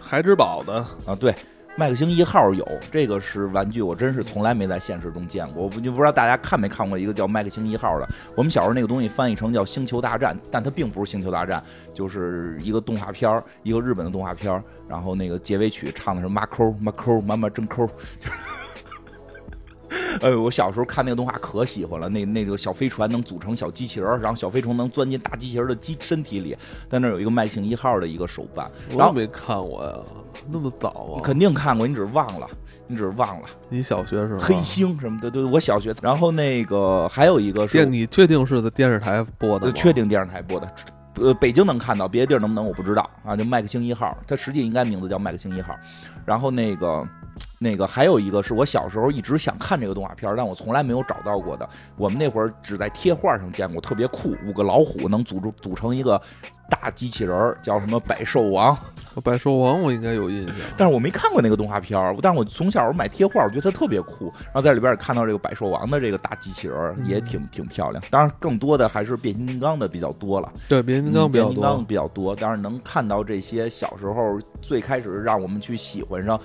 [0.00, 0.74] 孩之宝的，
[1.06, 1.34] 啊，对，
[1.78, 5.62] 麦克星一号有这个是玩具，我真是从来没在现实中见过。
[5.62, 8.08] 我不就不知道大家看没看过一个叫麦克星一号的。
[8.34, 11.62] 我们小时候那个东西翻译成叫星球大战，但它并不是星球大战，
[11.94, 14.60] 就是一个动画片儿，一个日本的动画片儿。
[14.88, 17.86] 然后那个结尾曲唱的是马抠马抠妈妈真抠，
[18.18, 18.57] 就是。
[20.20, 26.56] 呃，我小时候看那个动画可喜欢了，那那个小飞船能组成小机器人儿，然后小飞虫能钻进大机器人的机身体里，
[26.88, 29.92] 在那有一个麦克星一号的一个手办，然后我都没看过呀，
[30.50, 31.22] 那么早啊？
[31.22, 32.48] 肯定看过，你只是忘了，
[32.86, 33.48] 你只是忘了。
[33.68, 34.40] 你小学是吗？
[34.42, 35.94] 黑星什么的，对，我小学。
[36.02, 39.70] 然后那个还有一个是，你确定是在电视台播的？
[39.72, 40.74] 确定电视台播的，
[41.14, 43.36] 呃，北京能看到，别的地儿能不能我不知道啊。
[43.36, 45.74] 就麦克星一号，它实际应该名字叫麦克星一号。
[46.26, 47.06] 然后那个。
[47.58, 51.68] 那个还有一个是我小时候一直想看这个动画片儿，但我从来没有找到过的。
[51.96, 56.20] 我们那会儿只在贴画上见过，特别酷，五个老虎能组出组成一个
[56.70, 58.76] 大机器人儿，叫什么百兽王。
[59.24, 60.54] 百兽王我应该有印象。
[60.76, 64.32] 但是我没看过那个动画片儿，但是我从小我买贴画，我觉得它特别酷。
[64.44, 68.00] 然后在里边也看到这个百兽王的这个大机器人也挺挺漂亮。
[68.10, 70.52] 当然，更多的还是变形金刚的比较多了。
[70.68, 71.84] 对，变形金刚比较嗯变形金刚多。
[71.84, 76.40] 比较多，当然能看到这些小时候最开始让我们去喜欢上。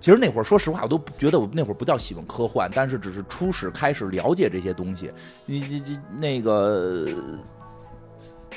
[0.00, 5.12] 其实那会儿，说实话，我都觉得我那会儿不叫喜欢科幻，但是只是初始开始了解这些东西。
[5.46, 7.08] 你你你那个。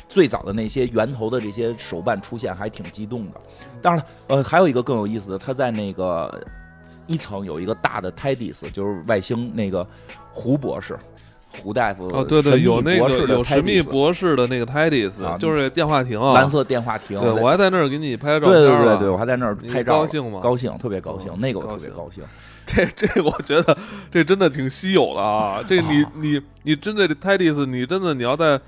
[0.08, 3.42] 最早的那些源头的这些手办出现，还挺激动的。
[3.82, 6.46] 当然了，呃，还有一个更有意思的，他在那个
[7.08, 9.88] 一层有一个大的 TARDIS，就是外星那个
[10.34, 10.98] 胡博士。
[11.62, 17.20] 胡大夫哦，对对，有那个有神秘博士的那个 TARDIS，就是电话亭，蓝色电话亭。
[17.20, 18.54] 对我还在那儿给你拍照片。
[18.54, 20.00] 对对对对，我还在那儿拍照。
[20.00, 20.40] 高兴吗？
[20.42, 21.32] 高兴，特别高兴。
[21.40, 22.24] 那个我特别高兴。
[22.66, 23.78] 这这，我觉得
[24.10, 25.62] 这真的挺稀有的啊！
[25.68, 28.60] 这你你你真的 TARDIS，你真的你要在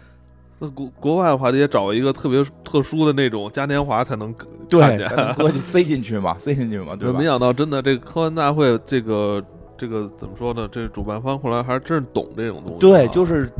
[0.73, 4.33] 国国外的话，得找一个特别特殊的那种嘉年华才能
[4.69, 5.09] 看见，
[5.51, 7.17] 塞进去嘛，塞进去嘛，对吧？
[7.17, 9.41] 没想到真的这个科幻大会这个。
[9.83, 10.65] 这个怎么说呢？
[10.71, 12.79] 这主办方后来还真是懂这种东西。
[12.79, 13.51] 对，就是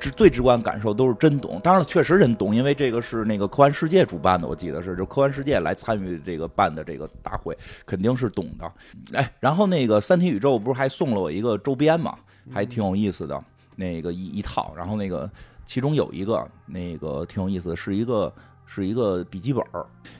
[0.00, 1.60] 直最直观感受都是真懂。
[1.62, 8.72] 当然了，确实人懂，因为这个是那个科幻世界主办的，我记得是就科幻世界来参与这个办的这个大会，肯定是懂的。
[9.12, 12.14] 哎，然后那个三体宇宙不是还送了我一个周边嘛，
[12.50, 13.38] 还挺有意思的，
[13.76, 14.72] 那个一一套。
[14.74, 15.30] 然后那个
[15.66, 18.32] 其中有一个那个挺有意思的，是一个。
[18.74, 19.62] 是一个笔记本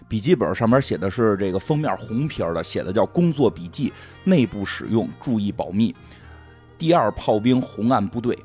[0.07, 3.91] 笔记本上面写的是这个封面红皮的，写的叫“工作笔记”，
[4.25, 5.95] 内部使用注意保密。
[6.77, 8.39] 第二炮兵红岸部队。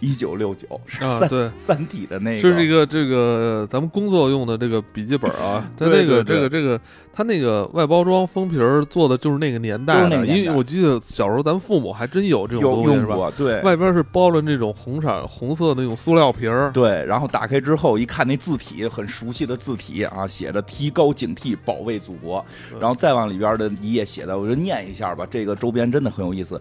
[0.00, 6.80] 一九六九是三对三体的那个，是这个这个咱们工作用的这个笔记本啊， 它那个这个这个
[7.12, 13.32] 它那个外包装封皮儿做的就是那个年代的，因为我记得小时候咱父母还真有这种东西是吧？
[13.36, 22.44] 对，外边是包了那种红色红色的那种塑料皮儿，对，然后打开之后一看那字体很熟悉的字体啊，写着提高警惕，保卫祖国，
[22.80, 26.60] 然后再往里边的一页写的，我就念一下吧，这个周边真的很有意思，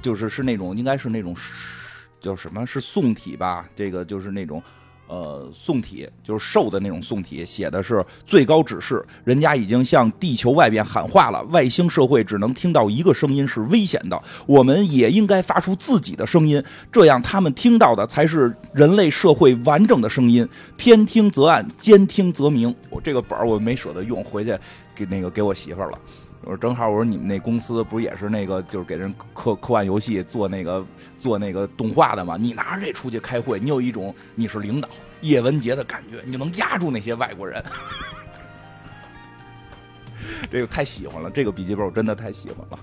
[0.00, 1.34] 就是是那种应该是那种。
[2.20, 3.68] 叫什么是宋体吧？
[3.74, 4.62] 这个就是那种，
[5.08, 20.46] 呃，宋体，就是瘦的那种宋体，写的是最高指示，人家已经向地球外边喊话了，外星社会只能听到一个声音是危险的，我们也应该发出自己的声音，这样他们听到的才是人类社会完整的声音。
[20.76, 22.74] 偏听则暗，兼听则明。
[22.90, 24.56] 我这个本儿我没舍得用，回去
[24.94, 25.98] 给那个给我媳妇儿了。
[26.42, 30.84] 我说正好，我说你们那公司不是也是那个，就是给人科科幻游戏做那个
[31.18, 32.38] 做那个动画的吗？
[32.40, 34.88] 你拿着这出去开会，你有一种你是领导
[35.20, 37.62] 叶文洁的感觉，你就能压住那些外国人。
[40.50, 42.78] 这个太喜欢了，这个笔记本我真的太喜欢了。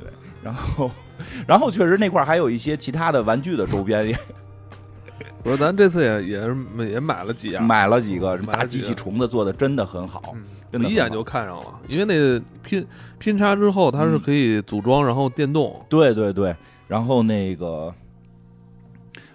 [0.00, 0.08] 对，
[0.42, 0.90] 然后
[1.46, 4.18] 然后确实那块还有一些其他的玩具的周边也。
[5.44, 6.56] 我说咱这次也也是
[6.90, 10.34] 也买了几样，买了几个大机器虫子做的真的很好。
[10.72, 12.86] 一眼就看上了，因为那拼
[13.18, 15.84] 拼插之后，它是可以组装，然后电动。
[15.88, 16.56] 对对对，
[16.88, 17.92] 然后那个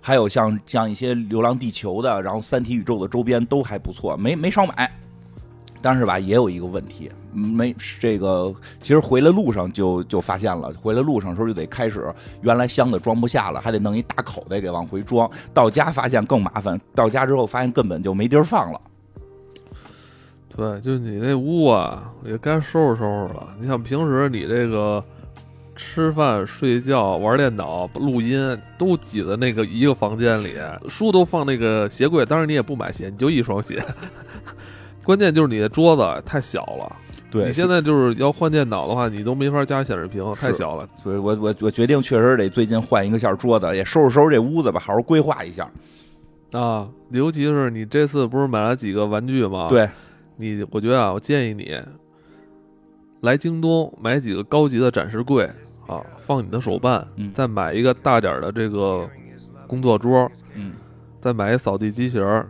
[0.02, 4.92] 还有像像一些《流浪地球》的，然后《三体》宇宙的周边都还不错，没没少买。
[5.82, 15.30] 但是吧，也有一个问题，没这个，其实回来路上就就发现了，回来路上时候就得开始，原来箱子装不下了，还得弄一大口袋给往回装。
[15.54, 18.82] 到家发现更麻烦，到家之后发现根本就没地儿放了。
[20.56, 23.56] 对，就你那屋啊，也该收拾收拾了。
[23.60, 25.04] 你像平时你这个
[25.76, 30.56] 吃饭、睡觉、玩电脑、录音，都挤在那个一个房间里，
[30.90, 32.26] 书都放那个鞋柜。
[32.26, 33.80] 当然你也不买鞋，你就一双鞋。
[35.08, 36.96] 关键就是你的桌子太小了。
[37.32, 40.86] 对你现在就是要换电脑的话，你都没法加显示屏，太小了。
[41.02, 45.70] 所以我我我决定，确实得最近换一个下桌子，也收拾收拾这屋子吧，好好规划一下。
[46.52, 49.68] 啊，尤其是你这次不是买了几个玩具吗？
[49.70, 49.88] 对。
[50.36, 51.74] 你我觉得啊，我建议你
[53.22, 55.50] 来京东买几个高级的展示柜
[55.88, 59.10] 啊，放你的手办，再买一个大点的这个
[59.66, 60.74] 工作桌，嗯，
[61.20, 62.46] 再买一扫地机器人，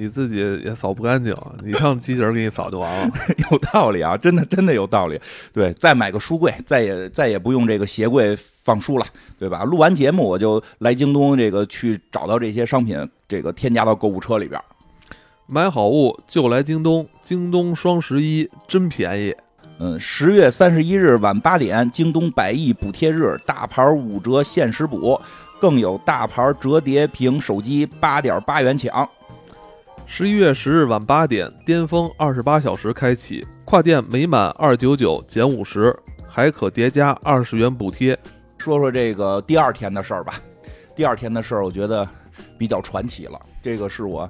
[0.00, 3.12] 你自己也扫不干净，你让机器人给你扫就完了。
[3.52, 5.20] 有道理啊，真的真的有道理。
[5.52, 9.04] 对，再买个书柜，再也再也不用这个鞋柜放书了，
[9.38, 9.62] 对吧？
[9.64, 14.58] 录完节目我就来京东，这个去找到这些商品，这个添加到购物车里边。
[15.46, 19.36] 买好物就来京东，京东双十一真便宜。
[19.80, 25.20] 嗯，十月三十一日晚八点，京东百亿补贴日，大牌五折限时补，
[25.60, 29.06] 更有大牌折叠屏手机八点八元抢。
[30.12, 35.96] 十一月十日晚八点，巅峰二十八小时开启，跨店每满二九九减五十，
[36.28, 38.18] 还可叠加二十元补贴。
[38.58, 40.34] 说说这个第二天的事儿吧。
[40.96, 42.06] 第二天的事儿，我觉得
[42.58, 43.40] 比较传奇了。
[43.62, 44.28] 这个是我。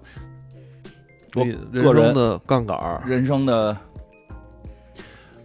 [1.34, 3.74] 我个人的杠杆，人生的，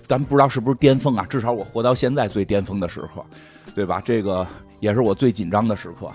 [0.05, 1.25] 咱不知道是不是巅峰啊？
[1.29, 3.25] 至少我活到现在最巅峰的时刻，
[3.73, 4.01] 对吧？
[4.03, 4.45] 这个
[4.81, 6.11] 也是我最紧张的时刻。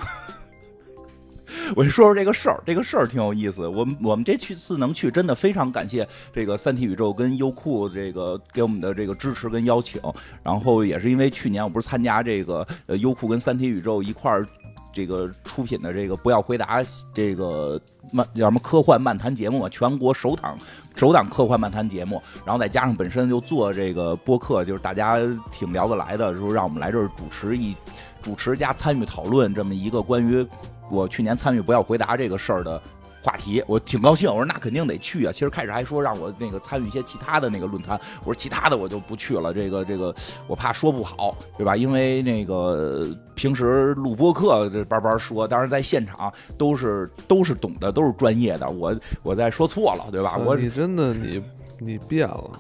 [1.76, 3.66] 我就说说这个事儿，这个事儿挺有意思。
[3.66, 10.01] 我们我们这次能去，真的非常感谢这个三体宇宙跟优酷这个给我们的这个支持跟邀请。
[10.42, 14.46] 然后也是因为去年我不是参加这个呃优酷跟三体宇宙一块儿。
[14.92, 16.82] 这个出品的这个不要回答
[17.14, 17.80] 这个
[18.11, 20.59] 漫叫什么科幻漫谈节目嘛，全国首档
[20.96, 25.16] 首档科幻漫谈节目，然后再加上本身就做这个播客，就是大家
[25.53, 27.76] 挺聊得来的，说让我们来这儿主持一
[28.20, 30.44] 主持加参与讨论这么一个关于
[30.91, 32.80] 我去年参与不要回答这个事儿的。
[33.22, 35.30] 话题我挺高兴，我说那肯定得去啊。
[35.30, 39.53] 其实开始还说让我那个参与一些其他的那个论坛，我说其他的我就不去了。
[39.53, 40.14] 这个这个
[40.47, 41.76] 我怕说不好，对吧？
[41.76, 48.70] 因为那个平时录播课这班班说，当然在现场都是都是懂的，都是专业的。
[48.70, 50.38] 我我再说错了，对吧？
[50.38, 51.43] 我你真的你
[51.78, 52.51] 你变了，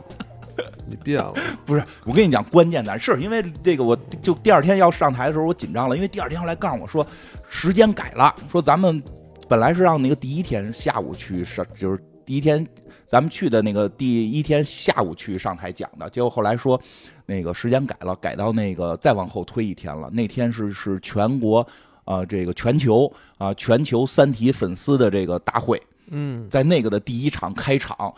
[0.88, 1.32] 你变了。
[1.66, 7.06] 不是，我跟你讲，关键的是因为这个，我就第二天要上台的时候我紧张了，因为第二天后来告诉我说
[7.48, 9.02] 时间改了，说咱们。
[9.48, 12.64] 本来是让那个第一天下午去上，就是第一天
[13.04, 16.80] 咱们去的那个第一天下午去上台讲的，结果后来说
[17.26, 20.08] 那个时间改了，改到那个再往后推一天了。
[20.12, 21.66] 那天是是全国
[22.04, 25.82] 啊，这个全球啊，全球三体粉丝的这个大会。
[26.10, 28.14] 嗯，在那个的第一场开场，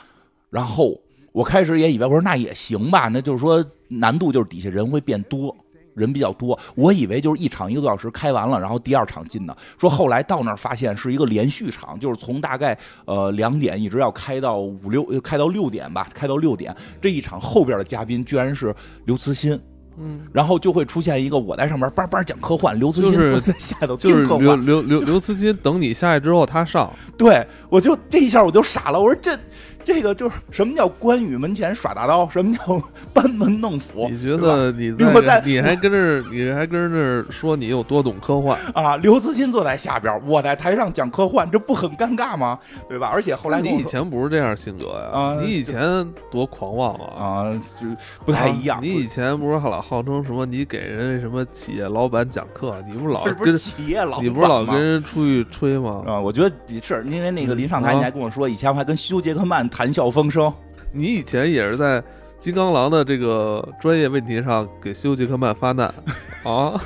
[0.50, 1.00] 然后
[1.32, 5.56] 我开始也以为我说那也行吧，那就是说难度就是底下人会变多。
[5.94, 9.54] 人比较多，我以为就是一场一个多小时开完了，然后第二场进的。
[9.78, 12.74] 说后来到那儿发现是一个连续场，就是从大概
[13.04, 16.74] 呃两点一直要开到五六，开到六点吧，开到六点。
[16.98, 18.74] 这一场后边的嘉宾居然是
[19.04, 19.60] 刘慈欣，
[19.98, 24.46] 嗯，然后就会出现一个我在上面叭叭讲科幻，刘慈欣在下头听科幻。
[24.64, 29.38] 刘刘刘刘慈欣等你下去之后他上，对我就这一下我就傻了，我说这。
[29.84, 32.80] 这个就是什么叫关羽门前耍大刀，什么叫
[33.12, 34.08] 班门弄斧？
[34.08, 38.96] 你觉得你在你还跟这你还跟这说你有多懂科幻啊？
[38.98, 42.58] 刘慈欣坐在下边，我在台上讲科幻，这不很尴尬吗？
[42.88, 43.08] 对吧？
[43.12, 45.18] 而且后来你以前不是这样性格呀？
[45.18, 45.82] 啊，你以前
[46.30, 47.10] 多狂妄啊！
[47.16, 47.86] 啊，就
[48.24, 48.78] 不太一样。
[48.80, 50.46] 你以前不是老号称什么？
[50.46, 52.74] 你给人什么企业老板讲课？
[52.88, 56.04] 你不是老跟企业老你不是老跟人出去吹吗？
[56.06, 59.68] 啊，我觉得是因为那个临上台，你还跟我说，以前我还跟休杰克曼。
[59.72, 60.52] 谈笑风生，
[60.92, 62.02] 你以前也是在
[62.38, 65.86] 金刚狼的这个专业问题上给休杰克曼发难
[66.44, 66.78] 啊！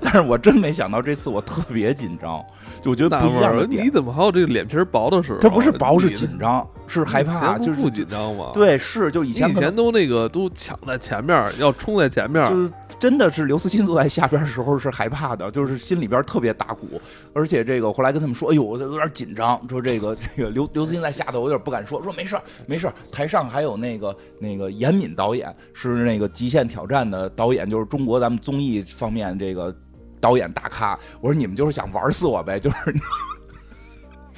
[0.00, 2.44] 但是我真没想到这次我特别紧张，
[2.82, 5.38] 就我觉得不一样的你怎么还有这个脸皮薄的时候？
[5.38, 8.50] 他不是薄，是紧张，是害怕，就是不紧张吗？
[8.54, 12.72] 对，是就以前以前都那个都抢在前面，要冲在前面，就是。
[12.98, 16.98] 真的是刘慈欣坐在下边的时候是害怕的，就是心里边特别打鼓，
[17.34, 29.76] 而且这个后来跟他们说，哎呦，我有点紧张，说这个这个刘刘慈欣在下头，我有点不敢说，说没事没事台上还有那个那个严敏导演是那个《极限挑战》的导演，就是中国咱们综艺方面这个
[30.18, 30.98] 导演大咖。
[31.20, 32.76] 我说你们就是想玩死我呗，就是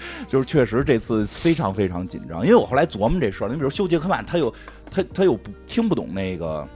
[0.28, 4.52] 就是确实这次非常非常紧张，因为我后来琢磨这事儿，你比如修杰克曼，他又
[4.90, 6.68] 他他又不听不懂那个。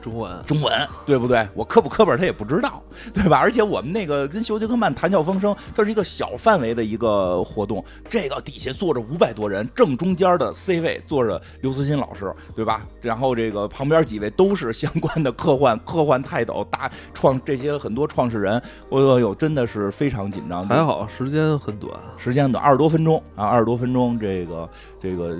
[0.00, 0.72] 中文，中文，
[1.04, 1.46] 对不对？
[1.54, 2.82] 我磕不磕本他也不知道，
[3.12, 3.38] 对吧？
[3.38, 7.84] 而且我们那个跟休杰克曼谈笑风生，它是一个小范围的一个活动。
[8.08, 12.86] 这个底下坐着五百多人，正中间的 C 位坐着刘慈欣老师，对吧？
[13.02, 18.56] 然后这个旁边几位都是相关的科幻科幻泰斗大创这些很多创始人。
[18.90, 20.66] 哎呦，真的是非常紧张。
[20.66, 25.36] 还好时间很短，时间短，二十多分钟啊，二十多分钟，这个这个。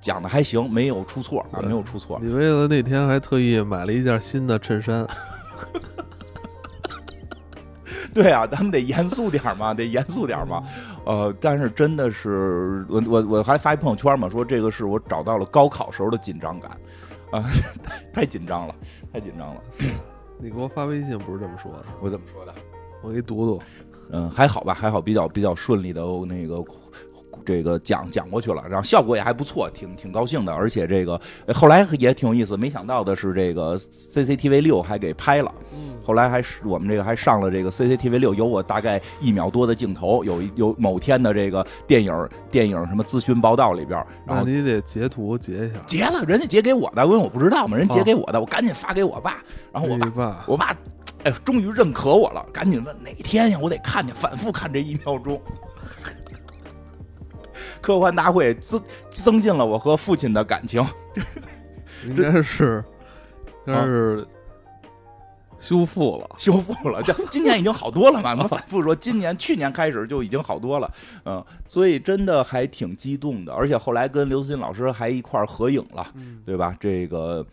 [0.00, 2.18] 讲的还行，没有出错啊，没有出错。
[2.22, 5.06] 你为了那天还特意买了一件新的衬衫。
[8.12, 10.62] 对啊，咱们得严肃点嘛，得严肃点嘛。
[11.04, 16.72] 呃，但是真的是，我我我还发一朋友圈嘛，说这个是我找到了高考时候的紧张感
[17.30, 17.44] 啊，
[17.84, 18.74] 太太紧张了，
[19.12, 19.60] 太紧张了。
[20.38, 21.84] 你给我发微信不是这么说的？
[22.00, 22.52] 我怎么说的？
[23.02, 23.62] 我给你读读。
[24.10, 26.56] 嗯，还好吧，还好，比较比较顺利的那个。
[27.44, 30.52] 这个讲讲过去了，然后效果也还不错，挺挺高兴的。
[30.52, 31.20] 而且这个
[31.54, 35.52] 后来也挺有意思，没想到的是，这个 CCTV 六还给拍了。
[36.02, 44.04] 后来还是我们这个还上了这个 CCTV 六，有我大概一秒多的镜头，有有某天的这个电影电影什么咨询报道里边。
[44.26, 45.80] 然后你得截图截一下。
[45.86, 49.42] 截了，人家截给我的，因为我不知道嘛，人截给我的，我赶紧发给我爸。
[49.72, 50.76] 然后我爸，我爸，
[51.22, 53.58] 哎，终于认可我了，赶紧问哪天呀？
[53.60, 55.40] 我得看见，反复看这一秒钟。
[57.80, 60.84] 科幻大会增增进了我和父亲的感情，
[62.06, 62.84] 应该是，
[63.66, 64.26] 应该是
[65.58, 67.02] 修复了，修复了。
[67.02, 68.30] 就今年已经好多了嘛？
[68.30, 70.90] 我们反复说，今年、去年开始就已经好多了。
[71.24, 73.52] 嗯，所以真的还挺激动的。
[73.52, 76.06] 而且后来跟刘慈欣老师还一块儿合影了，
[76.46, 76.74] 对吧？
[76.80, 77.44] 这个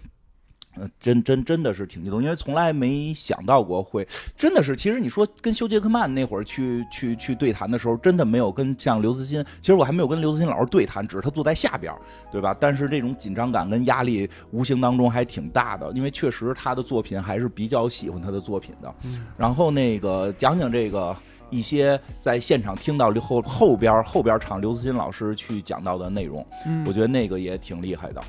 [0.80, 4.76] 呃，真真真的是挺激动，因为从来没想到过会，真的是。
[4.76, 11.94] 其实你说跟休杰克曼那会儿去去去对谈的时候，真的没有跟像刘慈欣，其实我还没有跟刘慈欣老师对谈，只是他坐在下边，
[12.32, 12.56] 对吧？
[12.60, 18.94] 但是这种紧张感跟压力，无形当中还挺大的，因为确实他的作品还是比较喜欢他的作品的。
[19.36, 21.16] 然后那个讲讲这个
[21.50, 26.46] 一些在现场听到后后边后边场刘慈欣老师去讲到的内容，
[26.86, 28.22] 我觉得那个也挺厉害的。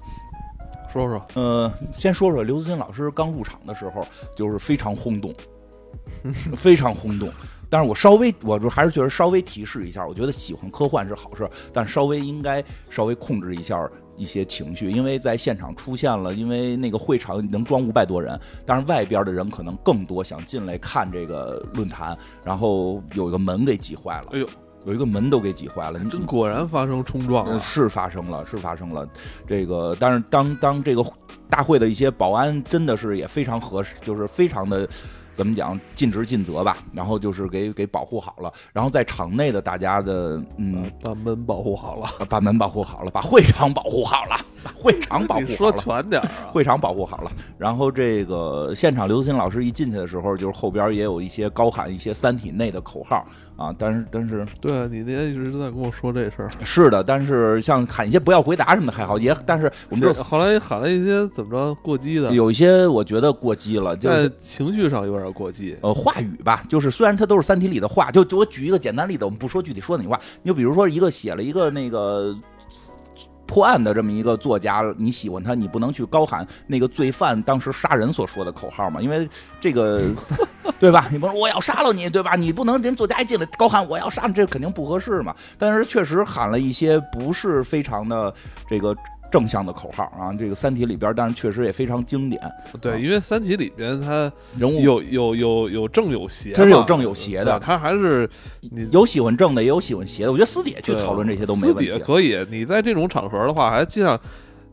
[0.92, 5.32] 说说，呃，先说说刘慈欣老师刚入场的时候，就是非常轰动，
[6.56, 7.28] 非常轰动。
[7.70, 13.86] 但是我稍微，我就还是觉得稍微提示一下，我觉得喜欢科幻是好事，但稍微应该稍微控制一下
[14.16, 24.28] 一些情绪，因为在现场出现了，因为那个会场能装五百多人，但是外边的人可能更多，想进来看这个论坛，然后有一个门给挤坏了。
[24.32, 24.48] 哎呦！
[24.84, 29.06] 有一个门都给挤坏了，你真果然发生冲撞了，是发生了，是发生了。
[29.46, 31.04] 这个，但是当当这个
[31.50, 34.88] 大会的一些保安真的是也非常合适，就是非常的。
[35.38, 47.30] 怎么讲尽职尽责吧，然后就是给给保护好了，然后在场内的大家的嗯，把门保护好了，把门保护好了，把会场保护好了，把会场保护好了，说全点啊，会场保护好了。
[47.56, 53.24] 然后这个现场刘慈欣老师一进去的时候，就是后边也有一些高喊一些《三体》内的口号
[53.56, 65.27] 啊，但是但是，对你那天一直都在跟我说这事儿，是的，但是像喊一些不要回答什么的还好，也但是我们就后来喊了一些怎么着过激的，有一些我觉得过激了，就是情绪上有点。
[65.30, 72.36] 过际，呃，话语吧，就是虽然它都是《三体》里的话，就就我举一个简单例子，我们不说具体说哪句话，你就比如说一个写了一个那个
[73.46, 80.04] 破案的这么一个作家，你喜欢他，你不能去高喊那个罪犯当时杀人所说的口号嘛，因为这个
[80.78, 81.08] 对吧？
[81.10, 82.34] 你不能我要杀了你，对吧？
[82.34, 85.34] 你不能人作家一进来高喊我要杀你，这肯定不合适嘛。
[85.56, 88.32] 但是确实喊了一些不是非常的
[88.68, 88.96] 这个。
[89.30, 92.40] 正向的口号啊，这个《三体》里边，但是确实也非常经典。
[92.80, 97.58] 对，因为《三体》里边它人物有有有有正有邪，它是有正有邪的。
[97.58, 98.28] 它还是
[98.90, 100.32] 有喜欢正的，也有喜欢邪的。
[100.32, 101.90] 我觉得私底下去讨论这些都没问题。
[101.98, 104.18] 可以，你在这种场合的话，还尽量。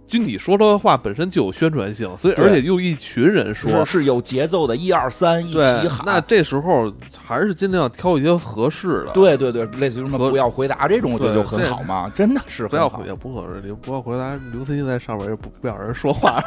[0.07, 6.05] 就你说的话本身就有宣传性，所以而且又一群人说，是有节奏的，一二三一起喊。
[6.05, 6.91] 那这时候
[7.25, 9.11] 还是尽量挑一些合适的。
[9.13, 14.39] 对对对，类似于什么不要回答这种，我觉得就很好嘛，真的是不要回答，不合适，你不要回答。
[14.51, 16.39] 刘慈欣在上面也不不让人说话，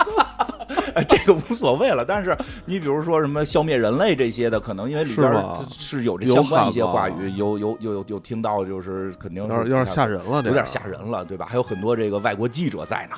[1.08, 2.04] 这个无所谓了。
[2.04, 5.30] 但是你比如说什么消灭人类这些的，可能因为里边
[5.68, 11.46] 是有这相关一些话语，有有有有有听到，就是肯定有点有点吓人了，有点吓人了，对吧？
[11.48, 13.16] 还有很多这个外国记者在呢。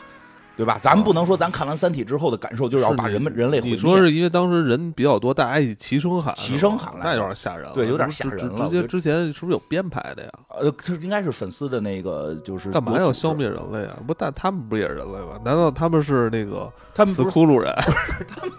[0.61, 0.79] 对吧？
[0.79, 3.75] 咱们不能说咱看完《三体》之后的感受就是要把人们人类毁灭。
[3.77, 7.73] 你说是因为当时人比较多，大家一起齐声喊，齐声喊，那有点吓人了。
[7.73, 8.69] 对，有点吓人了。
[8.69, 10.31] 直接之前是不是有编排的呀？
[10.51, 13.97] 呃，这应该是粉丝的那个，就是干嘛要消灭人类啊？
[14.07, 15.41] 不，但他们不也是人类吗？
[15.43, 17.75] 难道他们是那个他们死骷髅人？
[18.29, 18.53] 他们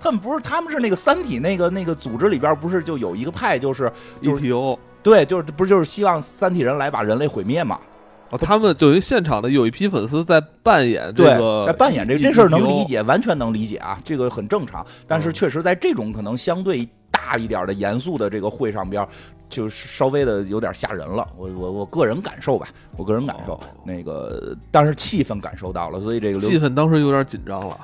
[0.00, 3.88] 他们不是，他们是那个《三体》那个那个组织里边不是就有一个派，就是
[4.22, 7.78] ETO，对，就是不是就是希望三体人来把人类毁灭嘛？
[8.30, 14.84] 哦，他们等于现场的有一批粉丝在扮演这个，在扮演这个这事儿能理解，完全能理解啊，这个很正常。
[15.06, 19.06] 但是确实在这种可能相对大一点的严肃的这个会上边，
[19.48, 21.26] 就是稍微的有点吓人了。
[21.36, 22.68] 我我我个人感受吧，
[22.98, 27.78] 我个人感受，那个但是气氛感受到了，所以这个气氛当时有点紧张了，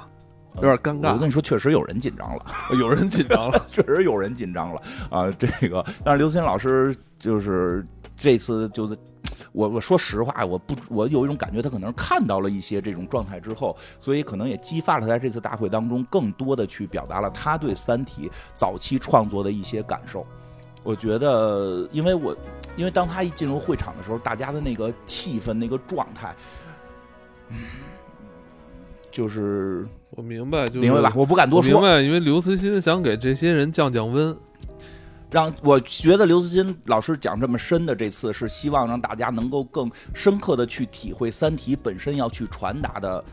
[0.57, 1.15] 有点尴尬。
[1.15, 2.45] 我跟你说，确实有人紧张了，
[2.79, 5.31] 有人紧张了， 确实有人紧张了啊。
[5.39, 7.83] 这个，但是刘欣老师就是
[8.15, 8.95] 这次就是。
[9.55, 20.27] 我我说实话，我不，我有一种感觉，他可能看到了一些这种状态之后，所以可能也激发了他在这次大会当中更多的去表达了他对《三体》早期创作的一些感受。
[20.83, 22.37] 我觉得，因为我，
[22.77, 26.35] 因为当他一进入会场的时候，大家的那个气氛、那个状态，
[27.51, 27.57] 嗯，
[29.11, 31.13] 就是我明白，就明白吧？
[31.15, 34.37] 我不敢多说，明白，因为刘慈欣想给这些人降降温。
[35.31, 43.25] 让我觉得刘慈欣老师讲这么深的这次是希望让大家能够更深刻的去体会《三体》本身要去传达的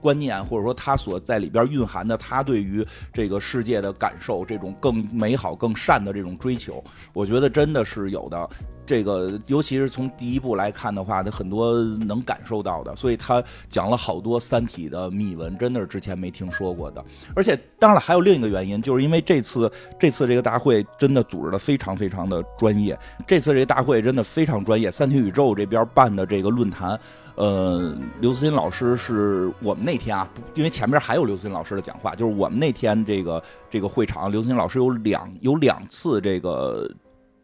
[0.00, 6.82] 观念，或者说他所在里边蕴含的他对于这个世界的感受，这种更美好、更善的这种追求，
[7.12, 8.48] 我觉得真的是有的。
[8.88, 11.74] 这个，尤其是从第一部来看的话，他很多
[12.06, 17.04] 能感受到的，所以他讲了好多《三体》的秘闻，真的是之前没听说过的。
[17.36, 19.70] 而且，当然了，还有另一个原因，就是因为这次
[20.00, 22.98] 这次这个大会真的组织的非常非常的专业。
[23.26, 26.98] 这次这个大会真的非常专业，三体宇宙这边办的这个论坛，
[27.34, 36.90] 呃，刘慈欣老师是我们那天啊，因为前面还有刘慈欣老师的讲话，就是我们那天这个这个会场，刘慈欣老师有两有两次这个。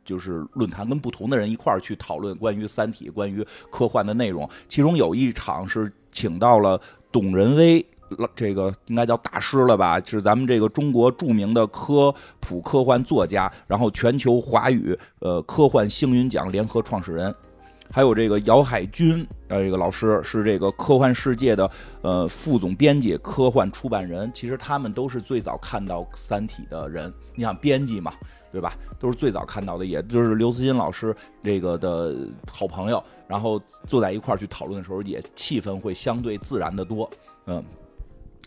[0.05, 6.81] 就是论坛跟不同的人一块儿去讨论关于《三体》、关于科幻的内容，其中有一场是请到了
[7.11, 7.85] 董仁威
[8.37, 10.01] 这个应该叫大师了吧？
[10.05, 17.35] 是咱们这个中国著名的科普科幻作家，然后全球华语呃科幻星云奖联合创始人。
[17.91, 21.71] 还有这个姚海军，呃，这个老师是这个科幻世界的
[22.03, 24.29] 呃副总编辑、科幻出版人。
[24.35, 27.13] 其实他们都是最早看到《三体》的人。
[27.37, 28.13] 你想编辑嘛，
[28.55, 28.73] 对吧？
[29.01, 32.17] 都是最早看到的，也就是刘慈欣老师这个的
[32.49, 33.03] 好朋友。
[33.27, 37.11] 然后坐在一块儿去讨论的时候，也气氛会相对自然的多。
[37.47, 37.63] 嗯。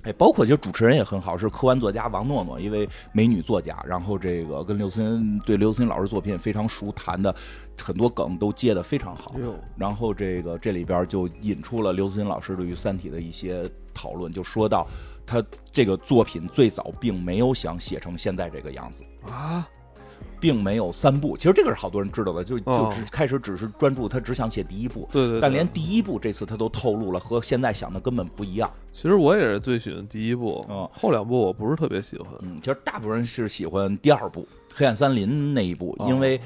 [0.03, 3.77] 哎，包括其实主持人也很好，是科幻作家王诺诺，一位美女作家。
[3.85, 7.35] 然后这个跟刘慈欣对刘慈欣老师作品非常熟，谈的
[7.81, 9.35] 很多梗都接的非常好。
[9.75, 14.87] 然后这个这里边就引出了刘慈欣老师对于《三体》的一些讨论，就说到
[15.25, 15.43] 他
[15.73, 19.67] 这个作品最早并没有想写成现在这个样子啊。
[20.39, 28.71] 并没有三部，其实这个是好多人知道的，就就只开始只是专注他只想写第一部，对对，但连第一部这次他都透露了，和现在想的根本不一样。
[28.91, 34.41] 其实我也是最喜欢第一部，嗯，后两部我不是特别喜欢，嗯，其实大部分人是喜欢第二部
[34.73, 36.39] 《黑暗森林》那一部，因为。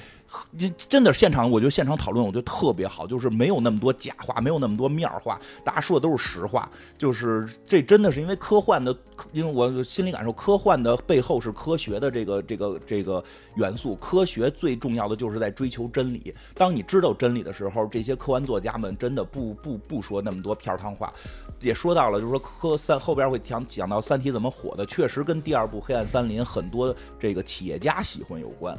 [0.88, 6.70] 真的现场，我觉得现场讨论，我觉得特别好，就是没有那么多假话，没有那么多面儿话，大家说的都是实话。
[6.98, 8.96] 就是这真的是因为科幻的，
[9.34, 13.24] 因为我心里感受，科幻的背后是科学的这个这个这个
[13.56, 13.96] 元素。
[13.96, 16.34] 科学最重要的就是在追求真理。
[16.56, 21.12] 当你知道真理的时候，这些科幻作家们真的不不不说那么多片儿汤话。
[21.60, 28.78] 也说到了，就是说科三后边会讲讲到《三体》怎么火的，确实跟第二部《黑暗森林》很多这个企业家喜欢有关。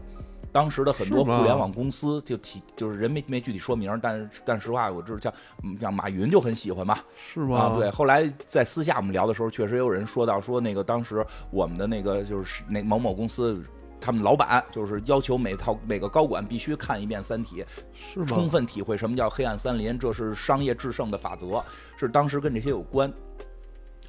[0.53, 5.33] 当时的很多互联网公司就提，就是人没没具体说明，但是但实话，我知道像
[5.81, 6.99] 像马云就很喜欢嘛，
[7.33, 7.59] 是吗？
[7.59, 7.91] 啊，对。
[7.91, 13.63] 后来在私下我们聊的时候，确实有人说到说那个当时我们的那个就是那某某公司，
[13.99, 17.63] 他们老板就是要求每套每个高管必须看一遍《三体》，
[17.95, 21.65] 是充分体会什么叫黑暗森林，这是商业制胜的法则，
[21.97, 23.11] 是当时跟这些有关。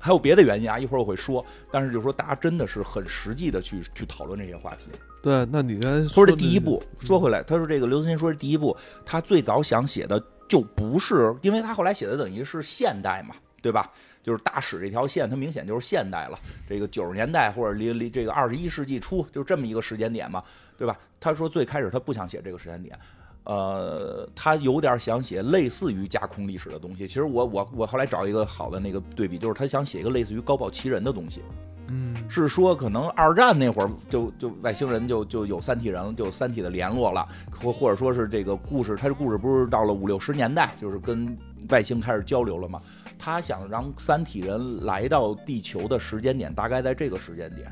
[0.03, 1.43] 还有别的原因啊，一会儿我会说。
[1.71, 4.91] 但是就是说，大家真的是很实际的去去讨论这些话题。
[5.21, 8.75] 对，那你刚才说这第一步，说回来，他说这个刘慈欣说这第一步，
[9.05, 13.89] 他最早想写的就不是，因为他后来写的等于是现代嘛，对吧？
[14.21, 16.37] 就是大使这条线，它明显就是现代了。
[16.67, 20.43] 这个九十年代或者离离这个二十一世纪初，就这么一个时间点嘛，
[20.77, 20.97] 对吧？
[21.19, 22.97] 他说最开始他不想写这个时间点。
[23.45, 27.05] 呃，他有点想写类似于架空历史的东西。
[27.05, 31.41] 其实我我我后来找一个好的那个对比，就是他想写一个类似于高堡奇人的东西。
[31.89, 41.37] 嗯，是说可能二战那会儿就就外星人就就有三体人了，就有三体的联络了，或或者说是这个故事，他这故事不是到了五六十年代，就是跟
[41.67, 42.81] 外星开始交流了吗？
[43.19, 47.69] 他想让三体人来到地球的时间点大概在这个时间点。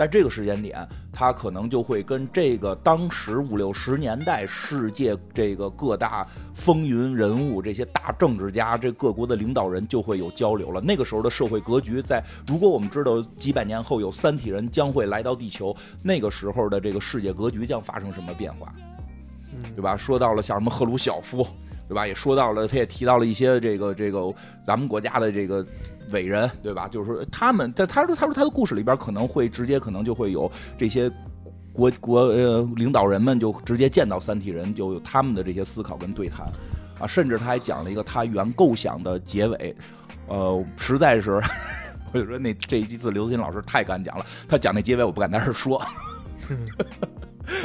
[0.00, 10.80] 在这个时间点，他可能就会跟这个当时五六十年代世界这个各大风云人物、这些大政治家、这各国的领导人就会有交流了。
[10.80, 18.72] 那个时候的社会格局，在如果我们知道几百年后有三体人将会来到地球，那个时候的这个世界格局将发生什么变化，
[19.76, 19.98] 对吧？
[19.98, 21.46] 说到了像什么赫鲁晓夫。
[21.90, 22.06] 对吧？
[22.06, 24.32] 也说到了，他也提到了一些这个这个
[24.62, 25.66] 咱们国家的这个
[26.12, 26.88] 伟人，对吧？
[26.88, 31.10] 就是说他们在他说他说他的故事里边可能会直接可能就会有这些
[31.72, 36.46] 国国呃领导人们就直接见到三体人，就有他们的这些思考跟对谈
[36.98, 39.76] 啊，甚至他还讲了一个他原构想的结尾，
[40.26, 41.40] 呃，实在是
[42.12, 45.80] 我就说那这一次刘慈欣老师太敢讲了，他讲那结尾我不敢在这说。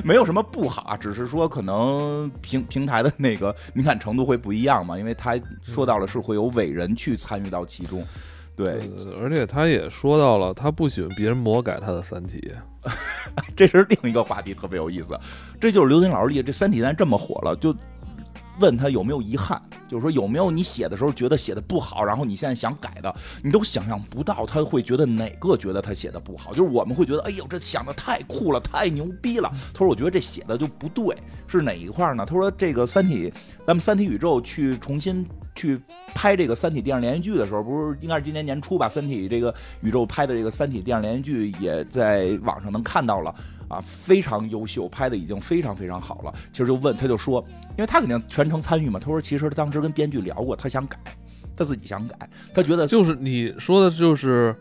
[0.04, 8.04] 没有什么不好啊，只是说可能平平台的那个敏感程度会不一样嘛，因为他说到了是会有伟人去参与到其中，
[8.56, 8.90] 对，
[9.22, 12.52] 而且他也说到了他不喜欢别人魔改他的《三体》，
[13.56, 15.18] 这是另一个话题，特别有意思。
[15.60, 17.76] 这就是刘星老师厉害，这《三体》咱这么火了，就。
[18.60, 26.54] 问他有没有遗憾，就是说有没有你写的时候觉得写的不好，然后你现在想改的，你都想象不到他会觉得哪个觉得他写的不好。
[26.54, 29.52] 就是我们会觉得，哎呦，这想的太酷了，太牛逼了。
[29.74, 32.26] 他说，我觉得这写的就不对，是哪一块呢？
[32.26, 33.30] 他说，这个《三体》，
[33.66, 35.26] 咱们《三体》宇宙去重新
[35.56, 35.82] 去
[36.14, 38.88] 拍这个《三体》电视连续剧的时候，不是应该是今年年初吧？
[38.90, 43.34] 《三体》这个宇宙拍的这个《三体》电视连续剧也在网上能看到了。
[43.68, 46.34] 啊，非常优秀，拍的已经非常非常好了。
[46.52, 49.00] 其实就问，他就说，因为他肯定全程参与嘛。
[49.00, 50.98] 他说，其实他当时跟编剧聊过，他想改，
[51.56, 54.56] 他自己想改，他觉得就是你说的，就是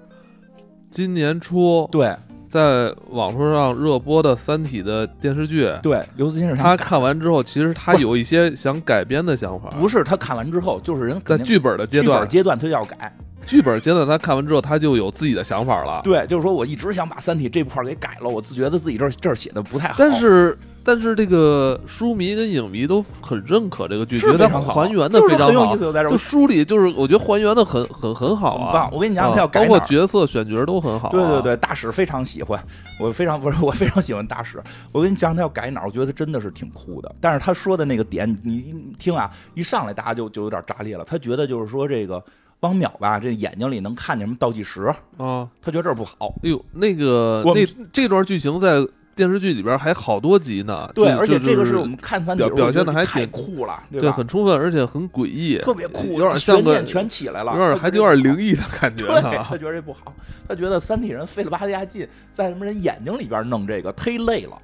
[0.91, 2.15] 今年初对，
[2.49, 9.69] 在网络上热播的《三体》的电视剧，对，刘慈欣是他看完之后，其实他有一些想改编的想法。
[9.71, 13.15] 不是他看完之后，就是人在剧本的阶段剧本阶段他就要改。
[13.47, 16.01] 剧本阶段他看完之后，他就有自己的想法了。
[16.03, 19.95] 对，就是说我一直想把《三体》这块儿给改了，我自觉得自己这儿这儿写的不太好。
[19.99, 25.77] 但是但是这个书迷跟影迷都很认可这个剧，觉得它还原的非常好。
[25.77, 28.89] 就书里就是我觉得还原的很很很好啊。
[28.93, 31.09] 我跟你讲，他要改包括角色选角都很好。
[31.11, 32.63] 对对对，大使非常喜欢，
[32.99, 34.63] 我非常不是 我非常喜欢大使。
[34.93, 37.15] 我跟你讲，他要改哪儿，我觉得他真的是挺酷的。
[37.21, 41.05] 但是他说的那个点，你一听啊，一上来大家就就有点炸裂了。
[41.05, 42.23] 他觉得就是说这个。
[42.61, 44.85] 汪淼吧，这眼睛里能看见什么倒计时
[45.19, 45.49] 啊？
[45.61, 46.35] 他觉得这儿不好。
[46.43, 50.91] 哎呦，那个那这段剧情在电视剧里边还好多集呢。
[50.95, 59.07] 对，而且这个是我们看三表表现的还太酷了，对很充分，而且很诡异，特别酷，有点像个全起来了，有点还有点灵异的感觉。
[59.07, 60.13] 对他觉得这不好，
[60.49, 64.59] 他觉得三体人费了吧家劲，在什么人眼睛里边弄这个忒累了。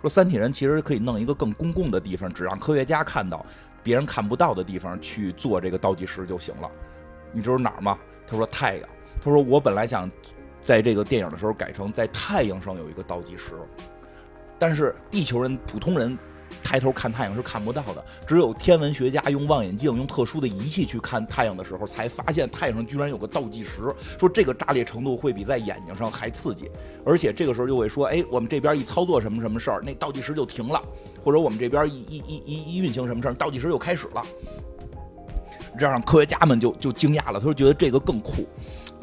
[0.00, 3.44] 说三体人其实可以弄一个更公共的地方，只让科学家看到，
[3.82, 6.68] 别人看不到的地方去做这个倒计时就行了。
[7.36, 7.98] 你知道哪儿吗？
[8.26, 8.88] 他说太阳。
[9.20, 10.10] 他说我本来想
[10.62, 13.52] 在这个电影的时候改成在太阳上有一个倒计时，
[14.58, 16.16] 但是地球人普通人
[16.62, 23.94] 抬头看太阳是看不到的，只有天文学家用望远镜用特殊的仪器去看太阳的时候，才发现太阳上居然有个倒计时。
[24.18, 26.70] 说这个炸裂程度会比在眼睛上还刺激，
[27.04, 30.82] 而且这个时候就会说，哎，我们这边一操作什么什么事儿，那倒计时就停了，
[31.22, 34.22] 或者我们这边一一一一一运行什么事儿，倒计时又开始了。
[35.78, 38.46] 这让科学家们就就惊讶了，他说觉得这个更酷。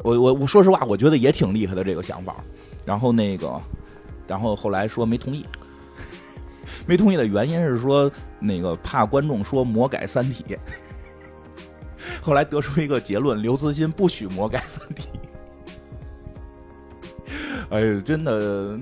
[0.02, 2.36] 我我我说实话，我觉得也挺厉害的这个想法。
[2.84, 3.60] 然后那个，
[4.26, 5.46] 然后后来说没同意，
[6.86, 10.44] 没同意的原因是说那个怕观众说魔改《三体》。
[12.20, 15.08] 后来得出一个结论：刘慈欣不许魔改《三体》。
[17.70, 18.78] 哎呀，真的，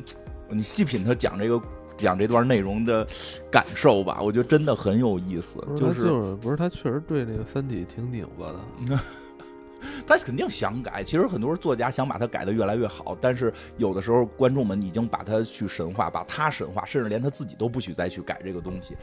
[0.48, 1.60] 你细品他讲这个。
[1.96, 3.06] 讲这段内容的
[3.50, 5.58] 感受吧，我觉得真的很有意思。
[5.76, 8.98] 就是不是他确实对那个《三体》挺拧巴的。
[10.06, 18.96] 他肯定想改，其实很多作家想把它改得越来越好，但是有的时候观众们已经把它去神化，把他神化，甚至连他自己都不许再去改这个东西。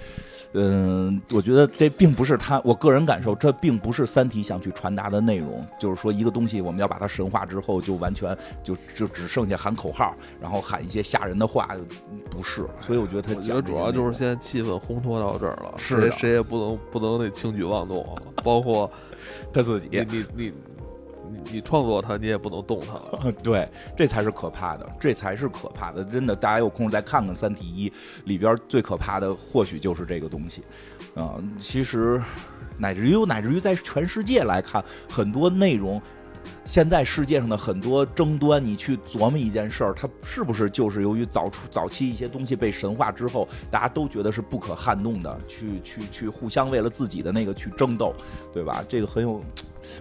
[0.53, 5.65] 嗯，我觉得这并不是他，我个人感受，这并不是《三体》想去传达的内容。
[5.79, 11.69] 就是说，一个东西我们要把它神化之后，就完全就就只剩下喊口号，然后喊一些吓人的话，
[12.29, 12.65] 不是。
[12.79, 18.89] 所以我觉得他讲，主要就是现在气氛烘托到这儿了，谁谁也不能不能那轻举妄动，包括
[19.53, 20.53] 他自己，你你。
[21.31, 23.31] 你你创作它，你也不能动它。
[23.43, 26.03] 对，这才是可怕的，这才是可怕的。
[26.03, 27.89] 真的，大家有空再看看《三体一》
[28.25, 30.63] 里边最可怕的，或许就是这个东西。
[31.15, 32.21] 啊，其实
[32.77, 36.01] 乃至于乃至于在全世界来看，很多内容，
[36.69, 48.13] 现在世界上的很多争端，你去琢磨一件事儿，它是不是就是由于早出早期一些东西被神化之后，大家都觉得是不可撼动的，去去去互相为了自己的那个去争斗，
[48.53, 48.85] 对吧？
[48.87, 49.43] 这个很有。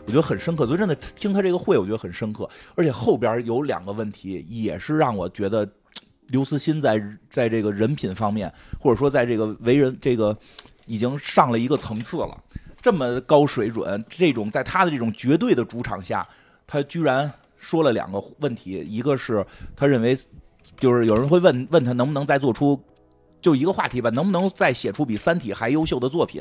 [0.04, 2.46] 我觉得很深刻，所以真的听他这个会，我觉得很深刻。
[2.74, 5.66] 而且后边有两个问题，也是让我觉得
[6.26, 10.36] 刘慈欣在在这个人品方面，或者说在这个为人这个
[10.84, 12.38] 已经上了一个层次了。
[12.82, 16.26] 这么高水准，这种在他的这种绝对的主场下，
[16.68, 19.44] 他居然说了两个问题，一个是
[19.74, 20.16] 他认为，
[20.76, 22.80] 就是有人会问问他能不能再做出
[23.40, 26.40] 就一个话题吧，能不能再写出比《三体》还优秀的作品？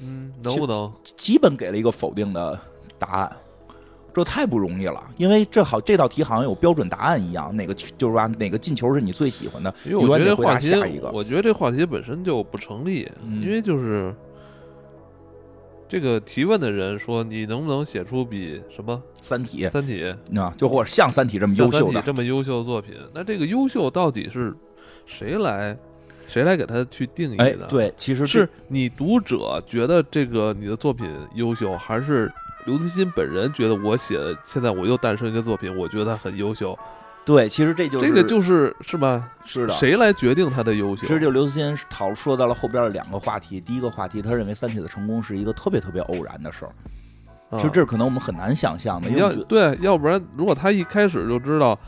[0.00, 2.58] 嗯，能不能基本给了一个否定的
[2.98, 3.32] 答案？
[4.12, 9.74] 这太不容易了，因为这好这道题好像有标准答案一样，哪个就是说哪个进球是你最喜欢的？
[9.84, 13.10] 因为我觉得话题，下一个，我觉得这话题本身就不成立，
[13.42, 14.14] 因为就是
[15.94, 20.02] 这个提问的人说你能不能写出比什么《三体》《三体》
[20.40, 22.96] 啊，就或者像《三体》这么优秀的这么优秀的作品？
[23.14, 24.52] 那这个优秀到底是
[25.06, 25.78] 谁来？
[26.26, 27.68] 谁来给他去定义的？
[27.68, 32.28] 对，其实是你读者觉得这个你的作品优秀，还是
[32.66, 36.76] 刘慈欣本人觉得我写的现在我又诞生一个作品，我觉得他很优秀？
[37.24, 39.30] 对，其实这就是这个就是是吧？
[39.44, 41.02] 是的，谁来决定他的优秀？
[41.02, 49.08] 其实就刘慈欣讨说到了后边的两个话题，第一个话题，他认为《三体》的成功是一个特别特别偶然的事儿，其实这是可能我们很难想象的。
[49.10, 51.78] 要对，要不然如果他一开始就知道。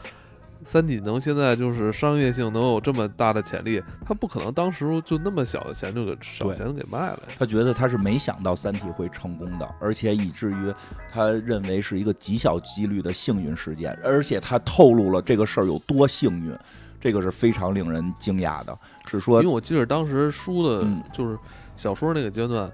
[0.64, 7.20] 三体能现在就是商业性能有这么大的潜力，他不可能当时就那么小的钱就给少钱给卖了。
[7.38, 10.74] 他觉得他是没想到三体会成功的，而且以至于
[11.10, 16.56] 他认为是一个极小几率的幸运事件，而且他透露了这个事儿有多幸运，
[17.00, 18.76] 这个是非常令人惊讶的。
[19.06, 21.38] 是说，因为我记得当时书的就是
[21.76, 22.70] 小说那个阶段。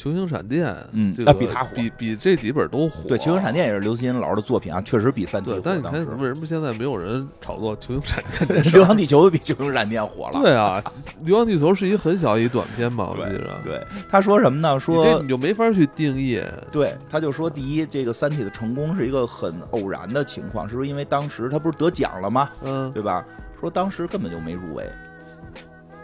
[0.00, 3.06] 球形闪电，嗯这个啊比他火比比这几本都火。
[3.06, 5.60] 对，《球形闪电》也是刘慈欣老师的作品啊，确实比《三体》火。
[5.60, 8.62] 对，但你看为什么现在没有人炒作球形闪电？
[8.72, 10.40] 流浪地球》都比《球形闪电》火了。
[10.40, 10.82] 对啊，
[11.26, 13.60] 《流浪地球》是一个很小一短片嘛，我记对着。
[13.62, 14.72] 对，他说什么呢？
[14.72, 16.42] 你说这你就没法去定义。
[16.72, 22.48] 对，他就说，第一，这个《三体》的成功是一个很偶然的情况，是不是因为当时他不是得奖了吗？
[22.64, 23.22] 嗯，对吧？
[23.60, 24.88] 说当时根本就没入围，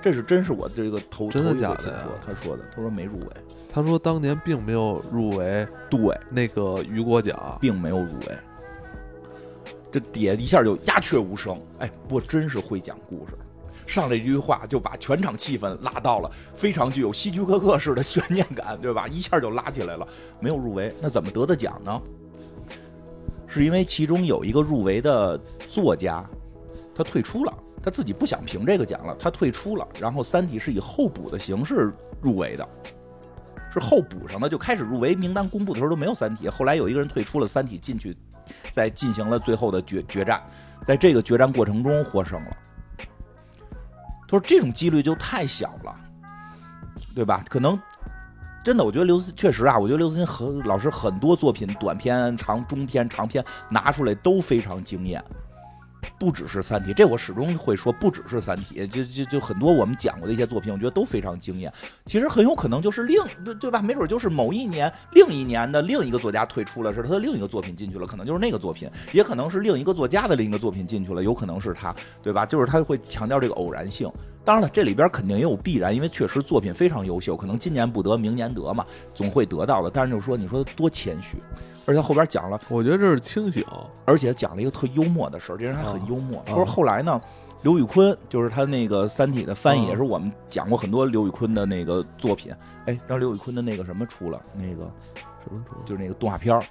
[0.02, 3.26] 这是真是我这个头真的头一回假的呀听说他说的，他说没入围，
[3.76, 7.58] 他说当年并没有入围对，那个雨果奖。
[7.60, 8.38] 并没有入围。
[9.92, 13.34] 这底下一下就鸦雀无声，哎，不过真是会讲故事。
[13.86, 19.06] 上来一句话就把全场气氛拉到了非常具有希区柯克式的悬念感，对吧？
[19.06, 20.08] 一下就拉起来了。
[20.40, 22.00] 没有入围，那怎么得的奖呢？
[23.46, 26.24] 是因为其中有一个入围的作家，
[26.94, 27.52] 他退出了，
[27.82, 29.86] 他自己不想评这个奖了，他退出了。
[30.00, 32.66] 然后《三体》是以候补的形式入围的，
[33.78, 38.16] 是后补上的，就开始入围名单公布的时候都没有《三体》，后来有一个人退出了，《三体》进去，
[38.70, 40.42] 再进行了最后的决决战，
[40.82, 42.50] 在这个决战过程中获胜了。
[44.28, 45.94] 他说这种几率就太小了，
[47.14, 47.44] 对吧？
[47.48, 47.78] 可能
[48.64, 55.22] 真的，我觉得刘慈确实啊，我觉得刘慈欣和老师很多作品，短片、长中篇、长篇拿出来都非常惊艳。
[56.18, 61.72] 不只是《三体》，这我始终会说，不只是《三体》，就就就很多我们讲过的一些作品，我觉得都非常惊艳。
[62.06, 63.82] 其实很有可能就是另对对吧？
[63.82, 72.46] 没准就是某一年、另一年的另一个作家退出了，是他的另一个作品进去了，可能就是那个作品，也可能是另一个作家的另一个作品进去了，有可能是他，对吧？
[72.46, 74.10] 就是他会强调这个偶然性。
[74.44, 79.90] 当然了，这里边肯定也有必然，因为确实作品非常优秀，可能今年不得，明年得嘛，总会得到的。
[79.90, 81.36] 但是就是说，你说多谦虚，
[81.86, 82.60] 而且后边讲了。
[82.68, 83.64] 我觉得这是清醒。
[84.04, 86.42] 而且讲了一个特幽默的事儿，这人还很啊幽默。
[86.44, 87.20] 他啊说后来呢，
[87.62, 92.52] 刘宇坤就是他那个《三体》的翻译，啊也是我们讲过很多刘宇坤的那个作品。
[92.86, 94.90] 哎，让刘宇坤的那个什么出了，那个
[95.42, 95.76] 什么出？
[95.84, 96.64] 就是那个动画片儿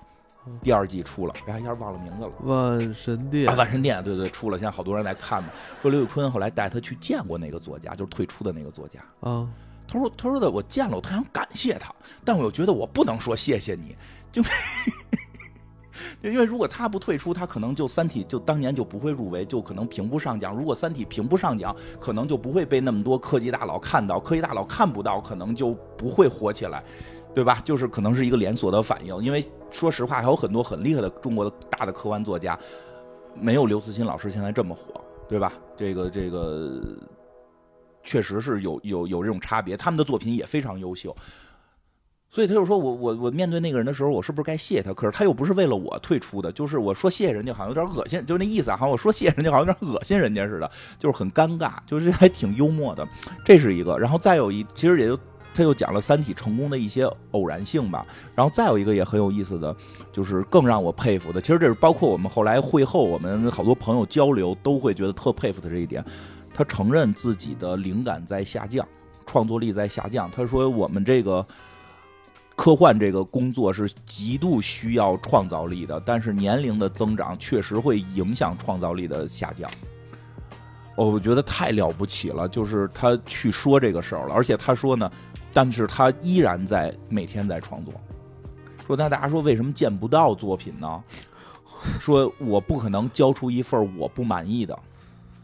[0.47, 2.31] 嗯第二季出了，哎呀，一下忘了名字了。
[2.43, 5.49] 万神殿啊，万神殿，对对，出了，现在好多人在看呢。
[5.81, 8.99] 说刘宇坤后来带他去见过那个作家，就是退出的那个作家。
[9.21, 9.49] 啊，
[9.87, 11.91] 他说：“他说的，我见了，我特想感谢他，
[12.23, 13.95] 但我又觉得我不能说谢谢你，
[14.35, 20.53] 就因为如果他不退出，他可能就《三体》就当年就不会入围，就可能评不上奖。
[20.55, 26.83] 如果《三体》评不上奖，可能就不会被那么多科技大佬看到，科技大佬看不到，可能就不会火起来，
[27.33, 27.61] 对吧？
[27.63, 29.15] 就是可能是一个连锁的反应。
[29.23, 32.59] 因为说实话，还有很多很厉害的中国的大的科幻作家，
[33.39, 35.53] 没有刘慈欣老师现在这么火，对吧？
[35.77, 36.81] 这个这个。”
[38.07, 41.15] 确实是有有有这种差别，他们的作品也非常优秀，
[42.35, 44.93] 所以他就说我我我面对那个人的时候，我是不是该谢他？
[44.93, 50.69] 可是他又不是为了我退出的，就是我说谢谢人家，好像有点恶心，就那意思啊，好像我说谢谢人家，好像有点恶心人家似的，
[50.99, 53.07] 就是很尴尬，就是还挺幽默的，
[53.45, 53.97] 这是一个。
[53.97, 55.17] 然后再有一，其实也就
[55.53, 58.05] 他又讲了《三体》成功的一些偶然性吧。
[58.35, 59.73] 然后再有一个也很有意思的，
[60.11, 66.03] 就是更让我佩服的，其实这是包括我们后来会后，我们好多朋友交流都会觉得特佩服的这一点。
[66.53, 68.85] 他承认自己的灵感在下降，
[69.25, 70.29] 创作力在下降。
[70.29, 71.45] 他说：“我们这个
[72.55, 79.69] 科幻这个工作是极度需要创造力的，但是年龄的增长确实会影响创造力的下降。”
[80.95, 85.11] 哦，我觉得太了不起了，就是他去说这个事儿了，而且他说呢，
[85.51, 87.93] 但是他依然在每天在创作。
[88.87, 91.03] 说那大家说为什么见不到作品呢？
[91.99, 94.79] 说我不可能交出一份我不满意的。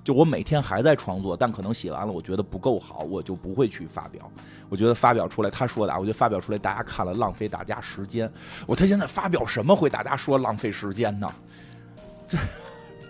[0.04, 4.32] 就我每天还在创作，但可能写完了，我觉得不够好，我就不会去发表。
[4.68, 8.32] 我觉得发表出来，他说的，我觉得发表出来，大家看了浪费大家时间。
[8.66, 11.32] 我他现在发表什么会大家说浪费时间呢？
[12.28, 12.36] 这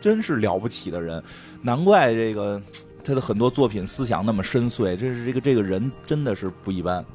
[0.02, 1.24] 真是了不起的人，
[1.62, 2.62] 难怪这个
[3.06, 4.98] 他的很多作品思想那么深邃。
[4.98, 7.06] 这是这个这个人真的是不一般。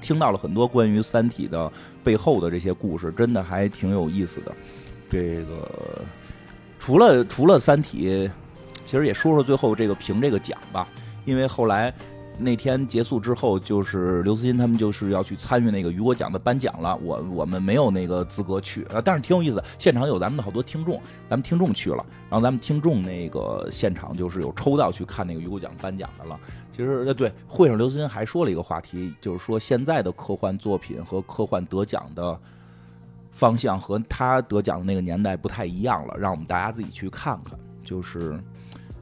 [0.00, 1.70] 听到了很多关于《三体》的
[2.02, 4.54] 背后的这些故事，真的还挺有意思的。
[5.10, 6.02] 这个。
[6.78, 8.08] 除了除了《三体》，
[8.84, 10.88] 其实也说说最后这个评这个奖吧。
[11.24, 11.92] 因为后来
[12.38, 16.96] 那天结束之后，就是刘慈欣他们就是要去参与那个雨果奖的颁奖了。
[17.02, 19.62] 我我们没有那个资格去啊，但是挺有意思。
[19.78, 20.94] 现场有咱们的好多听众，
[21.28, 26.40] 咱们听众去了，然后咱们听众那个现场就是有抽到去看那个雨果奖颁奖的了。
[26.70, 32.40] 其实呃对，会上刘慈欣还说了一个话题，就是说现在的科幻作品和科幻得奖的。
[33.38, 37.56] 方向和他得奖的那个年代不太一样了，让我们大家自己去看看。
[37.84, 38.36] 就是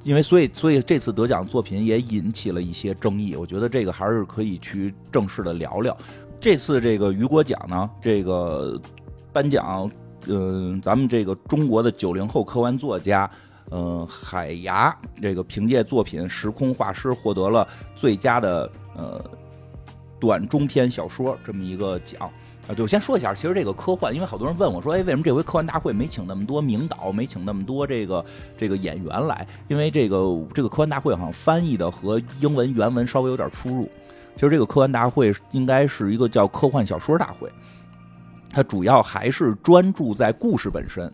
[0.02, 5.96] 因为所以所以这次得奖作品也引起了一些争议，我觉得这个还是可以去正式的聊聊。
[6.38, 8.78] 这次这个雨果奖呢，这个
[9.32, 9.90] 颁奖，
[10.26, 13.28] 嗯、咱们这个中国的九零后科幻作家，
[13.70, 19.24] 嗯、海牙这个凭借作品《时空画师》获得了最佳的呃
[20.20, 22.30] 短中篇小说这么一个奖。
[22.68, 28.24] 啊，对，我先说一下，其实这个科幻，因为好多人问我说，哎，为什么这回科幻大会没请那么多名导，没请那么多这个
[28.58, 29.46] 这个演员来？
[29.68, 33.88] 因为这个这个科幻大会好像翻译的和英文原文稍微有点出入。
[34.34, 37.48] 其实这个科幻大会应该是一个叫科幻小说大会，
[38.50, 41.10] 它主要还是专注在故事本身。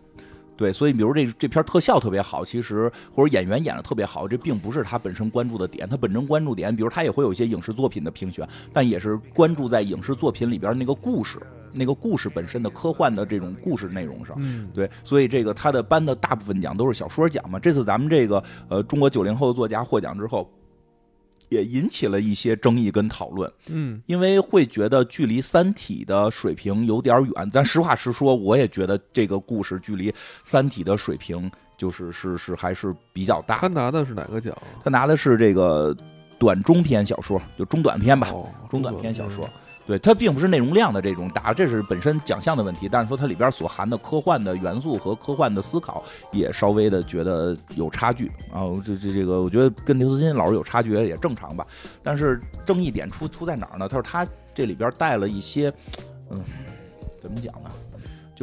[0.55, 5.89] 对，所以比如这这片特效特别好，其实或者演员演的特别好，这并不是他本身关注的点。
[5.89, 11.39] 他本身关注点，比如他也会有一些影视作品的评选，但也是关注在影视作品里边那个故事，
[11.73, 14.37] 那个故事本身的科幻的这种故事内容上。
[14.73, 17.57] 对，所以这个他的颁的大部分奖都是小说奖嘛。
[17.59, 20.49] 这次咱们这个呃中国九零后的作家获奖之后。
[21.53, 27.51] 也引起了一些争议跟讨论，嗯，因为会觉得距离《三体》的水平有点远。
[27.51, 30.11] 咱实话实说，我也觉得这个故事距离
[30.43, 33.57] 《三体》的水平就是是是还是比较大。
[33.57, 34.57] 他拿的是哪个奖？
[34.83, 35.95] 他拿的是这个
[36.39, 38.27] 短中篇小说，就中短篇吧，
[38.69, 39.47] 中短篇小说。
[39.85, 42.87] 对它并不是内容量的这种大，这是本身奖项的问题。
[42.89, 48.63] 但是说它里边所含的科幻的元素和科幻的思考也稍微的觉得有差距啊。
[48.85, 51.67] 这这这个，我觉得跟刘慈欣老师有差距也正常吧。
[52.01, 53.87] 但是争议点出出在哪儿呢？
[53.87, 55.73] 他说他这里边带了一些，
[56.29, 56.41] 嗯，
[57.19, 57.69] 怎么讲呢？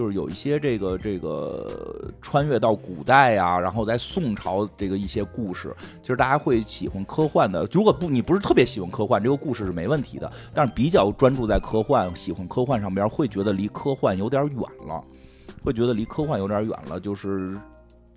[0.00, 7.68] 就是有一些这个这个穿越到古代呀，然后在宋朝这个一些故事，其实大家会喜欢科幻的。
[7.70, 10.32] 如果不你不是特别喜欢科幻，这个故事是没问题的。
[10.54, 14.56] 但是比较专注在科幻、喜欢科幻上边，会觉得离科幻有点远
[14.88, 15.04] 了，
[15.62, 17.60] 会觉得离科幻有点远了，就是。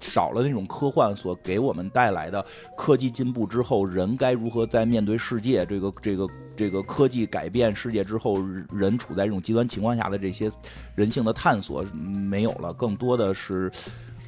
[0.04, 2.45] 少了那种科幻所给我们带来的
[2.78, 8.39] 科技进步之后，人该如何在面对世界这个这个这个科技改变世界之后，
[8.72, 10.51] 人处在这种极端情况下的这些
[10.93, 13.72] 人性的探索没有了，更多的是。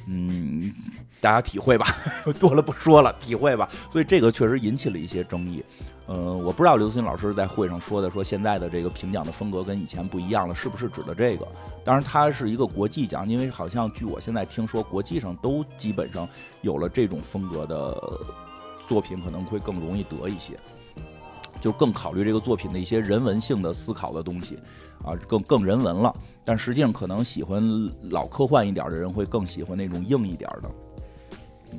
[0.08, 0.72] 嗯，
[1.26, 1.84] 大家体会吧，
[2.38, 3.68] 多了不说了，体会吧。
[3.90, 5.60] 所以这个确实引起了一些争议。
[6.06, 11.44] 嗯，我不知道刘慈欣老师在会上说的，说现在的这个评奖的风格跟以前不一样了，是不是指的这个？
[11.84, 16.28] 当然，它是一个国际奖，因为好像据我现在听说，国际上都基本上
[16.60, 18.00] 有了这种风格的
[18.86, 20.56] 作品，可能会更容易得一些，
[21.60, 24.60] 就更考虑这个作品的一些人文性的思考的东西。
[25.04, 26.14] 啊，更更人文了，
[26.44, 27.62] 但实际上可能喜欢
[28.10, 30.70] 老科幻一点的人会更喜欢那种硬一点的。
[31.72, 31.78] 嗯，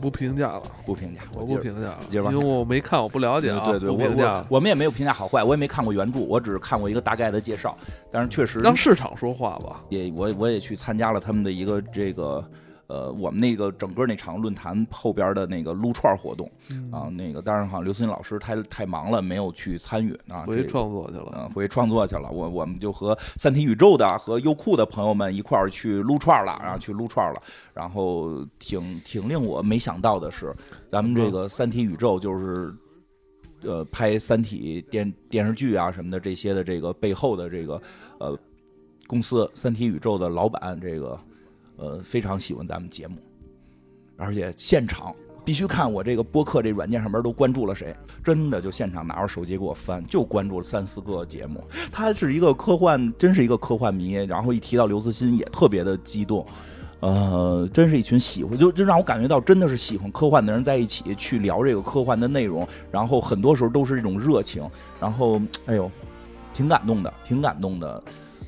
[0.00, 3.62] 不评价了，不评价，我不评价了，因为我没看，我不了解啊。
[3.64, 7.76] 对对，我我我们也没有评价好坏，我也没看过原著，我只是看过一个大概的介绍。
[8.10, 9.82] 但是确实让市场说话吧。
[9.88, 12.44] 也我我也去参加了他们的一个这个。
[12.92, 16.46] 呃，我们那个整个那场论坛后边的那个撸串活动
[16.90, 20.42] 啊，那个当然好像刘思欣老师太太忙了，没有去参与啊。
[20.42, 22.30] 回去创作去了，嗯，回去创作去了。
[22.30, 27.40] 我我们就和三体宇宙的和优酷的朋友们一块儿去撸串了，然后去撸串了。
[27.72, 30.54] 然后挺挺令我没想到的是，
[30.86, 32.74] 咱们这个三体宇宙就是
[33.62, 37.80] 呃拍三体电电视剧啊什么的这些的这个背后的这个
[38.18, 38.38] 呃
[39.06, 41.18] 公司三体宇宙的老板这个。
[41.82, 43.16] 呃，非常喜欢咱们节目，
[44.16, 45.12] 而且现场
[45.44, 51.60] 必须看我这个播客这软件上面都关注了谁，真的就现场拿着手机给我翻，就关注了三四个节目。
[51.90, 56.46] 他是一个科幻，真是一个科幻迷，然后一提到刘慈欣也特别的激动。
[57.00, 64.62] 呃，真是一群喜欢，就就让我感觉到真的是喜欢科幻的人在一起去聊这个科幻的内容，然后很多时候都是这种热情，
[65.00, 65.90] 然后哎呦，
[66.54, 68.00] 挺感动的，挺感动的。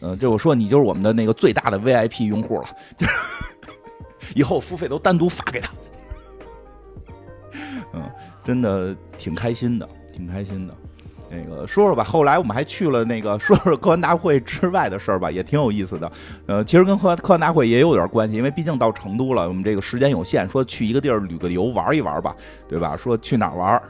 [0.05, 3.13] 嗯，就我说你就是我们的那个最大的 VIP 用户了，就是
[4.35, 5.71] 以后付费都单独发给他。
[7.95, 8.03] 嗯，
[8.45, 10.75] 真的挺开心的，挺开心的。
[11.31, 16.13] 那个说说吧，后来我们还去了那个说说科幻大会之外的事儿吧，也挺有意思的。
[16.47, 22.37] 呃，其实跟科科幻大会也有点关系，因为毕竟到成都了，我们这个时间有限，说去一个地儿旅个游玩一玩吧，
[22.69, 22.95] 对吧？
[22.95, 23.83] 说去哪儿玩？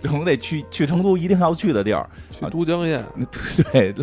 [0.00, 3.04] 总得去去成都一定要去的地儿，去都江堰。
[3.72, 3.94] 对，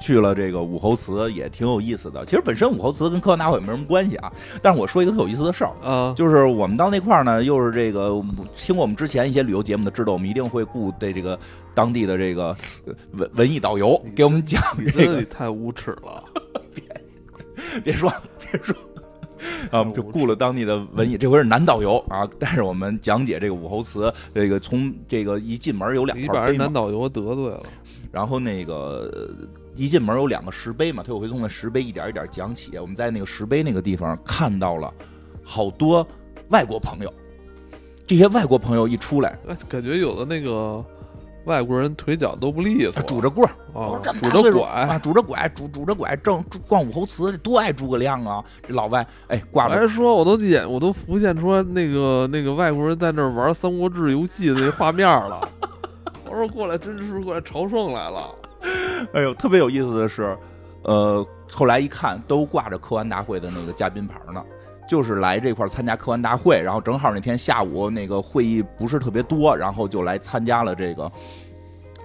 [0.00, 2.24] 去了这个武侯祠也挺有意思的。
[2.24, 4.30] 其实本身武侯祠跟科幻大会没什么关系啊，
[4.60, 8.22] 但是我说一个特有意思的事儿啊，就是我们到那块儿呢，又是这个
[8.54, 11.38] 听过我们之前一些旅游节目的，知道我们一定会雇对这个
[11.74, 12.54] 当地的这个
[13.12, 15.24] 文文艺导游给我们讲这个。
[15.24, 16.22] 太无耻了！
[16.74, 16.82] 别
[17.82, 18.74] 别说别说。
[19.70, 24.12] 啊，就雇了当地的文艺，这回是男导游啊，带着我们讲解这个武侯祠。
[24.34, 27.62] 这个从这个一进门有两块碑男导游得罪了。
[28.12, 29.30] 然后那个
[29.76, 32.76] 一进门有两个石碑嘛，他会从那石碑一点一点讲起。
[32.78, 34.92] 我们在那个石碑那个地方看到了
[35.42, 36.06] 好多
[36.48, 37.12] 外国朋友，
[38.06, 39.38] 这些外国朋友一出来，
[39.68, 40.84] 感觉有的那个。
[41.44, 48.44] 外国人腿脚都不利索，拄着棍儿，哦，拄着拐啊，拄着拐，拄拄着拐，正逛武侯祠，多爱诸葛亮啊！
[48.66, 49.74] 这老外，哎，挂了。
[49.74, 55.40] 还说，我都演，我都浮现出那个那个外国人在那儿玩《三国志》游戏的那画面了。
[56.30, 58.30] 我说过来，真是过来朝圣来了。
[59.14, 60.36] 哎呦，特别有意思的是，
[60.82, 64.44] 呃，后来一看，都挂着科安大会的那个嘉宾牌呢，
[64.90, 71.08] 就是来这块参加科幻大会，然后正好那天下午那个会议不是特别多，然后就来参加了这个。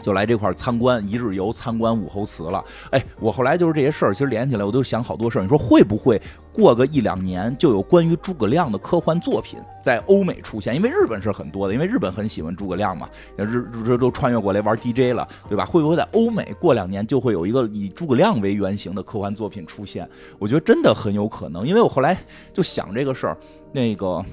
[0.04, 2.64] 就来这块参观一日游，参观武侯祠了。
[2.92, 5.42] 哎，我后来就是这些事儿，其实连起来我都想好多事儿。
[5.42, 6.22] 你说会不会
[6.56, 10.74] 过个一两年，就有关于诸葛亮的科幻作品在欧美出现？
[10.74, 15.66] 因为日本是很多的，因为日本很喜欢诸葛亮嘛，日这都穿越过来玩 DJ 了，对吧？
[15.66, 20.10] 会不会在欧美过两年就会有一个以诸葛亮为原型的科幻作品出现？
[20.40, 22.18] 我觉得真的很有可能，因为我后来
[22.54, 23.38] 就想这个事儿。
[23.74, 24.24] 那个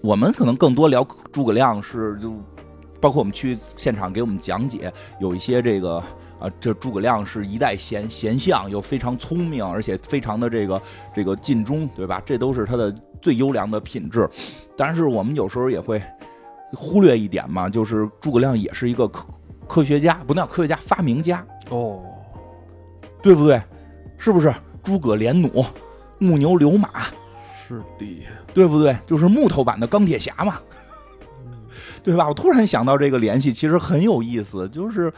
[0.00, 2.32] 我们可能更多聊诸葛亮是就。
[3.00, 6.00] 包括我们去现场给我们讲解，有一些这个
[6.42, 10.82] 啊，这诸葛亮是一代贤贤相，又非常聪明，而且非常的这个
[11.14, 12.20] 这个尽忠，对吧？
[12.26, 14.28] 这都是他的最优良的品质。
[14.76, 16.02] 但是我们有时候也会
[16.72, 19.28] 忽略一点嘛，就是诸葛亮也是一个科
[19.68, 22.02] 科学家，不能叫科学家，发明家哦，
[23.22, 23.62] 对不对？
[24.18, 24.52] 是不是？
[24.82, 25.64] 诸葛连弩，
[26.18, 26.88] 木牛流马，
[27.56, 28.96] 是的，对不对？
[29.06, 30.58] 就是木头版的钢铁侠嘛。
[32.02, 32.26] 对吧？
[32.26, 34.68] 我突然想到这个联系，其实很有意思。
[34.70, 35.12] 就是，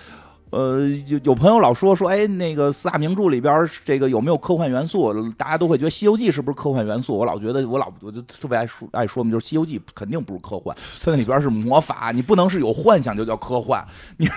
[0.54, 5.12] 呃，有有朋友老说说，哎，那个四大名著里边这个有没有科幻元素？
[5.32, 7.18] 大家都会觉得《西游记》是不是科幻元素？
[7.18, 13.84] 我老觉得，我老我就特别爱说爱说嘛，就是《西游记》肯定不是科幻， 它那里边是魔法，你不能是有幻想就叫科幻。
[14.16, 14.28] 你，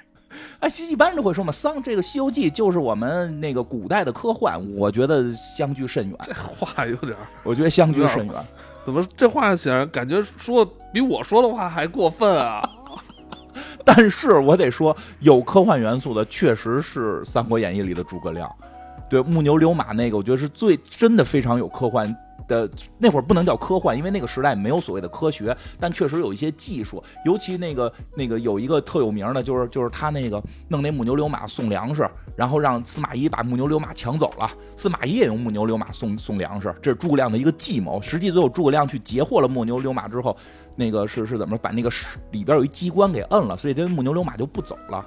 [0.60, 4.60] 哎，一般都会说嘛，桑这个《西游记》就是我们那个古代的科幻。
[4.76, 6.18] 我觉得相距甚远。
[6.24, 8.34] 这话有点， 我觉得相距甚远。
[8.84, 10.62] 怎么这话显然感觉说
[10.92, 12.62] 比我说的话还过分啊？
[13.86, 18.50] 但是我得说，有科幻元素的确实是《三国演义》里的诸葛亮，
[19.10, 22.16] 对木牛流马那个，我觉得是最真的非常有科幻。
[22.46, 22.68] 的
[22.98, 27.02] 那会儿不能叫科幻，因为那个时代没有所谓的科学，但确实有一些技术。
[27.24, 32.06] 尤其那个那个有一个特有名的，就是就是他那个弄那木牛流马送粮食，
[32.36, 34.50] 然后让司马懿把木牛流马抢走了。
[34.76, 37.98] 司马懿也用木牛流马送送粮食，这是诸葛亮的一个计谋。
[38.02, 40.36] 实际最后诸葛亮去截获了木牛流马之后，
[40.76, 41.90] 那个是是怎么把那个
[42.30, 45.04] 里边有一机关给摁了，所以这木牛流马就不走了。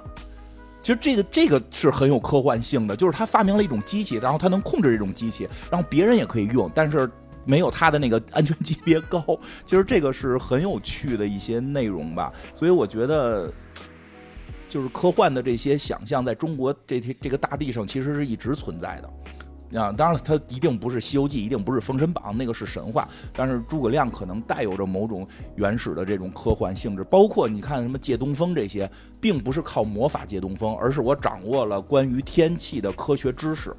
[0.82, 7.10] 其实这个这个是很有科幻性的，就是他发明了一种机器，然后他能控制这种机器，然后别人也可以用，但是。
[7.44, 9.24] 没有他的那个安全级别高，
[9.64, 12.30] 其实这个是很有趣的一些内容吧。
[12.54, 13.50] 所以我觉得，
[14.68, 19.10] 就是科幻的这些想象，在中国这这个大地上其实是一直存在的。
[19.74, 23.08] 啊，当然了，它一定不是《西游记》，一定不是《封神榜》，那个是神话。
[23.32, 27.04] 但是诸葛亮可能带有着某种原始的这种科幻性质。
[27.04, 28.90] 包括你看什么借东风这些，
[29.20, 33.76] 并不是靠魔法借东风，而是我掌握了关于天气的科学知识，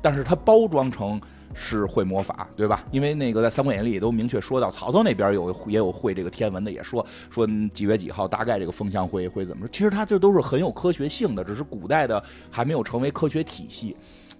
[0.00, 1.20] 但是它包装成。
[1.54, 2.84] 是会魔法，对吧？
[2.92, 9.70] 因为那个在《三国演义》里都明确说到，曹操那边有也有会这个天文的，也说说几月几号大概这个风向会会怎么说。
[9.72, 13.96] 其实它这都是很有科学性的，只是古代的还没有成为科学体系。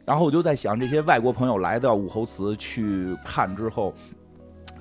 [0.09, 3.93] 然后我就在想，这些外国朋友来到武侯祠去看之后。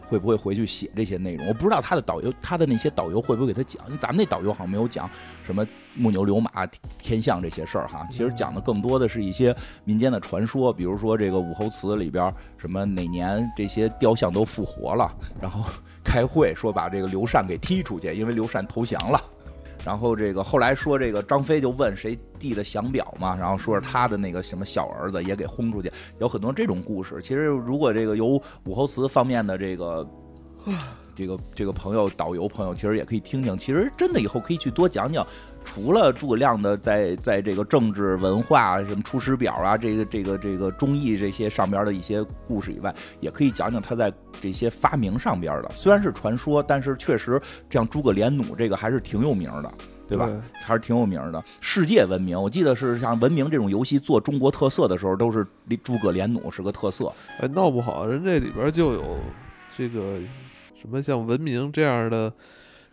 [0.09, 1.45] 会不会回去写这些内容？
[1.49, 3.85] 我不知道他的导游，他的那些导游会不会给他讲？
[3.87, 5.09] 因为咱们那导游好像没有讲
[5.43, 6.65] 什么木牛流马、
[6.97, 8.07] 天象这些事儿哈。
[8.09, 9.53] 其实讲的更多的是一些
[9.83, 15.69] 民间的传说，比如说这个武侯祠里边什么哪年这些雕像都复活了，然后
[16.05, 19.21] 开会说把这个刘禅给踢出去，因为刘禅投降了。
[19.87, 27.21] 然后这个后来说这个张飞就问谁递的降表嘛，然后说是他的那个什么小儿子也给轰出去，有很多这种故事。
[27.21, 30.05] 其实如果这个有武侯祠方面的这个
[31.15, 33.57] 这个这个朋友导游朋友，其实也可以听听。
[33.57, 35.25] 其实真的以后可以去多讲讲，
[35.67, 44.11] 除了诸葛亮的在在这个政治文化什么出师表啊，这个这个这个忠义这些上边的一些故事以外，也可以讲讲他在。
[44.39, 49.73] 这些发明上边的虽然是传说，但是确实这样诸葛连弩这个还是挺有名的，
[50.07, 50.29] 对吧？
[50.63, 52.39] 还是挺有名的，世界闻名。
[52.39, 55.43] 我记得是像文明这种游戏做中国特色的时候，都是
[55.81, 57.11] 诸葛连弩是个特色。
[57.39, 59.17] 哎，闹不好人这里边就有
[59.75, 60.19] 这个
[60.79, 62.31] 什么像文明这样的。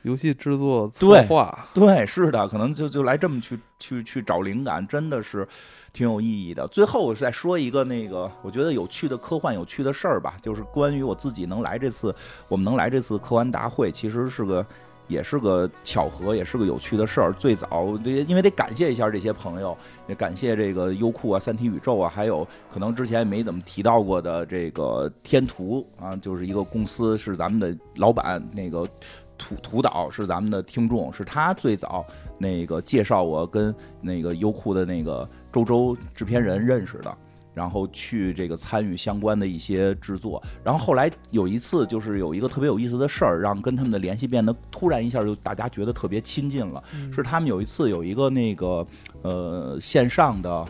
[0.05, 5.49] 游戏制作策划，对，是的，可能就就来这么去去去找灵感，真的是
[5.95, 6.69] 挺有意义的。
[6.69, 12.15] 最后我再说一个那个我觉得有趣的科幻有趣的事儿吧，就是关于我自己能来这次，
[12.49, 14.67] 我们能来这次科幻大会，其实是个
[15.09, 17.33] 也是个巧合，也是个有趣的事儿。
[17.33, 19.75] 最早因为得感谢一下这些朋友，
[20.07, 28.87] 也感谢这个优酷啊、三体宇宙啊，还有可能之前没怎么提到过的这个天图啊，就是一个公司，是咱们的老板那个。
[29.37, 32.05] 图图导是咱们的听众，是他最早
[32.39, 37.17] 那个介绍我跟那个优酷的那个周周制片人认识的，
[37.53, 40.43] 然后去这个参与相关的一些制作。
[40.63, 46.83] 然后后来有一次，就是有一个特别有意思的事儿，让跟他们的联系变得突然一下就大家觉得特别亲近了。
[47.13, 48.87] 是他们有一次有一个那个
[49.23, 50.67] 呃线上的。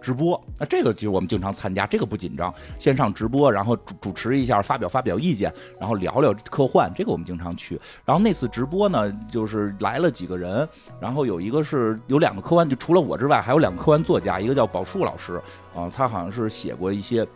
[0.00, 2.52] 直播，那这个就是我们经常参加，这个不紧张。
[2.78, 7.80] 线上直播，然后主主持一下，发表发表意见，然后聊聊科幻，这个我们经常去。
[8.04, 10.68] 然后那次直播呢，就是来了几个人，
[11.00, 15.40] 然后有一个是有两个科幻，就除了我之外，还有两个科幻作家，一个叫宝树老师
[15.74, 17.26] 啊，他好像是写过一些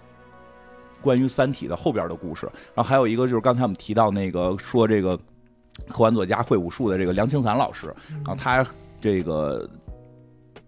[1.03, 2.47] 关于《三体》的后边的故事。
[2.75, 5.17] 然后还有一个就是刚才我们提到那个说这个
[5.89, 7.93] 科幻作家会武术的这个梁清散老师，
[8.25, 8.65] 然后他
[9.01, 9.69] 这个。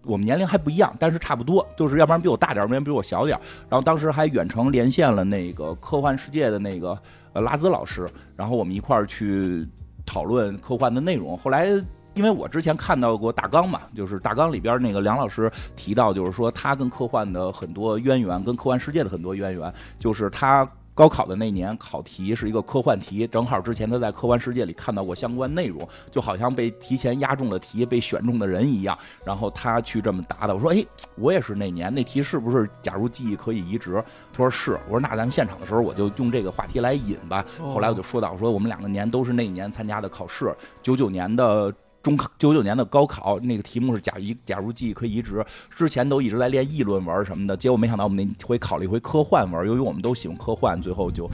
[0.03, 3.39] 我们年龄还不一样，但是差不多，就是要不然比我大点，要不然比我小点。
[3.69, 6.97] 然后当时还远程连线了那个科幻世界的那个
[7.33, 9.67] 呃拉兹老师，然后我们一块儿去
[10.05, 11.37] 讨论科幻的内容。
[11.37, 11.67] 后来
[12.13, 20.69] 因为我之前看到过大纲嘛，就是大纲里边那个梁老师提到，就是说他跟科幻的很多渊源，跟科幻世界的很多渊源，就是他。
[20.95, 28.97] 高考的那年考题是一个科幻题，正好之前他在科幻世界里看到过相关内容，就好像被提前押中了题，被选中的人一样。
[29.25, 30.53] 然后他去这么答的。
[30.53, 32.69] 我说：“哎，我也是那年那题是不是？
[32.81, 33.93] 假如记忆可以移植？”
[34.31, 41.73] 他说：“是。”我说：“那咱们现场的时候我就用这个话题来引吧。”后来我就说到我说我们两个年都是那一年参加的考试，九九年的。
[42.03, 51.31] 中考九九年的高考那个题目是假一假如记忆可以移植，之前都一直在练议论文什么的，结果没想到我们那回考了一回科幻文，由于我们都喜欢科幻，最后就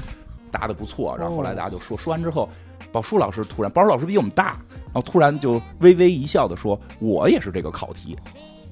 [0.52, 1.18] 答的不错。
[1.18, 2.48] 然后后来大家就说，说完之后，
[2.92, 8.16] 宝树老师突然，宝树老师比我们大，然后突然就微微一笑的说：“我也是这个考题。”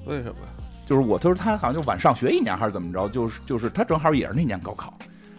[0.06, 0.36] 为什么？
[0.86, 4.96] 就是我，他说他好像就晚上学一年还是怎么着，就是就是他正好也是那年高考。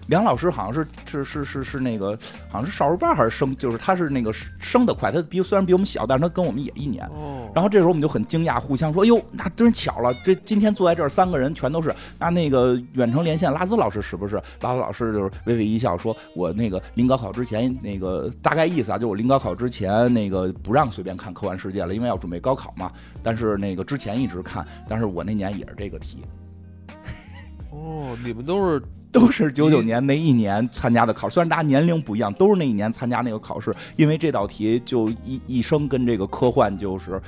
[0.09, 2.17] 梁老师好像是是是是是那个，
[2.49, 7.07] 好像是少数班还是生，就是他是那个升的快，他比虽然比我们小，但是他跟我们也一年。
[7.53, 10.11] 然后这时候我们就很惊讶，互相说：“哎呦，那真巧了！
[10.23, 14.41] 这今天坐在这儿三个人全都是那那个远程连线，拉兹老师是不是？
[14.61, 22.91] 拉兹老师就是微微一笑，说我那个临高考之前那个大概意思啊，就我临高考之前那个不让随便看科幻世界了，因为要准备高考嘛。
[23.21, 26.23] 但是那个之前一直看，但是我那年也是这个题。
[27.79, 28.81] 哦，你们都是。
[29.11, 33.73] 都是九九年那一年参加的考试，虽然大家年龄不一样，都是那一年参加那个考试。
[33.95, 37.19] 因为这道题就一一生跟这个科幻就是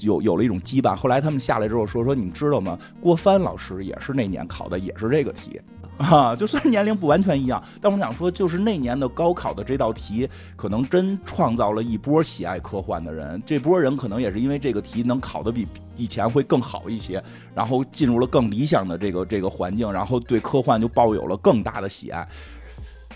[0.00, 0.96] 有有了一种羁绊。
[0.96, 2.76] 后来他们下来之后说说，你们知道吗？
[3.00, 5.60] 郭帆老师也是那年考的，也是这个题。
[6.10, 13.40] 啊，就虽然年龄不完全一样，但我想说，就是那年的高考的这道题，可能真创造了一波喜爱科幻的人。
[13.46, 15.66] 这波人可能也是因为这个题能考得比
[15.96, 17.22] 以前会更好一些，
[17.54, 22.26] 然后进入了更理想的这个这个环境，然后对科幻就抱有了更大的喜爱。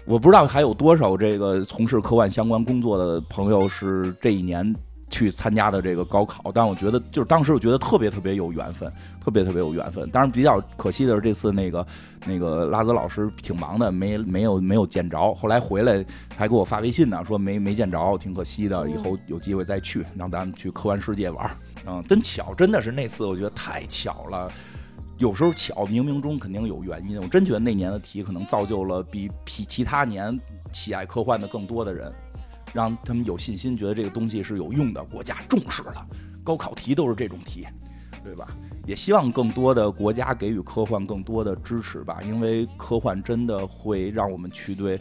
[0.04, 4.74] 我不知道还有多少这个从事科幻相关工作的朋友是这一年。
[5.08, 8.92] 去参加的这个高考，但我觉得就是当时我觉得特别特别有缘分，
[9.24, 10.08] 特别特别有缘分。
[10.10, 11.86] 当然比较可惜的是这次那个
[12.26, 15.34] 那个拉兹老师挺忙的，没没有没有见着。
[15.34, 16.04] 后来回来
[16.36, 18.88] 还给我发微信呢，说没没见着，挺可惜的。
[18.90, 21.50] 以后有机会再去，让咱们去科幻世界玩。
[21.86, 24.50] 嗯，真巧，真的是那次我觉得太巧了。
[25.18, 27.18] 有时候巧，冥冥中肯定有原因。
[27.22, 30.38] 我真觉得那年的题可能造就了比比其他年
[30.72, 32.12] 喜爱科幻的更多的人。
[32.72, 36.06] 让他们有信心，觉得这个东西是有用的，国家重视了。
[36.44, 37.66] 高考题都是这种题，
[38.22, 38.48] 对吧？
[38.86, 44.96] 也希望更多的国家给予科幻更多的支持吧，因为科幻真的会让我们去对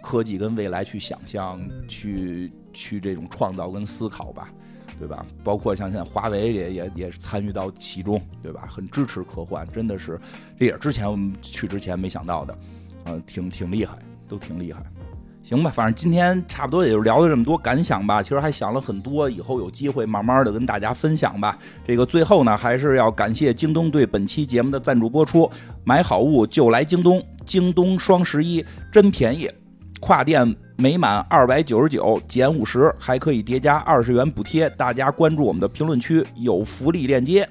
[0.00, 4.52] 科技跟未来去想象，去去这种创造跟思考吧，
[5.00, 5.26] 对吧？
[5.42, 8.68] 包括像现在华为也也也参与到其中，对吧？
[8.70, 10.20] 很支持科幻，真的是
[10.56, 12.58] 这也是之前我们去之前没想到的，
[13.06, 14.80] 嗯，挺挺厉害，都挺厉害。
[15.44, 18.22] 行吧，反正今天差不多也就聊了这么多感想吧。
[18.22, 21.58] 其实还想了很多，以后有机会慢慢的跟大家分享吧。
[21.86, 25.48] 这个最后呢，还是要感谢京东对本期节目的赞助播出。
[25.84, 29.46] 买好物就来京东，京东双十一真便宜，
[30.00, 34.70] 跨店每满二百九十九减五十，还可以叠加二十元补贴。
[34.70, 37.46] 大家关注我们的评论区，有福利链接。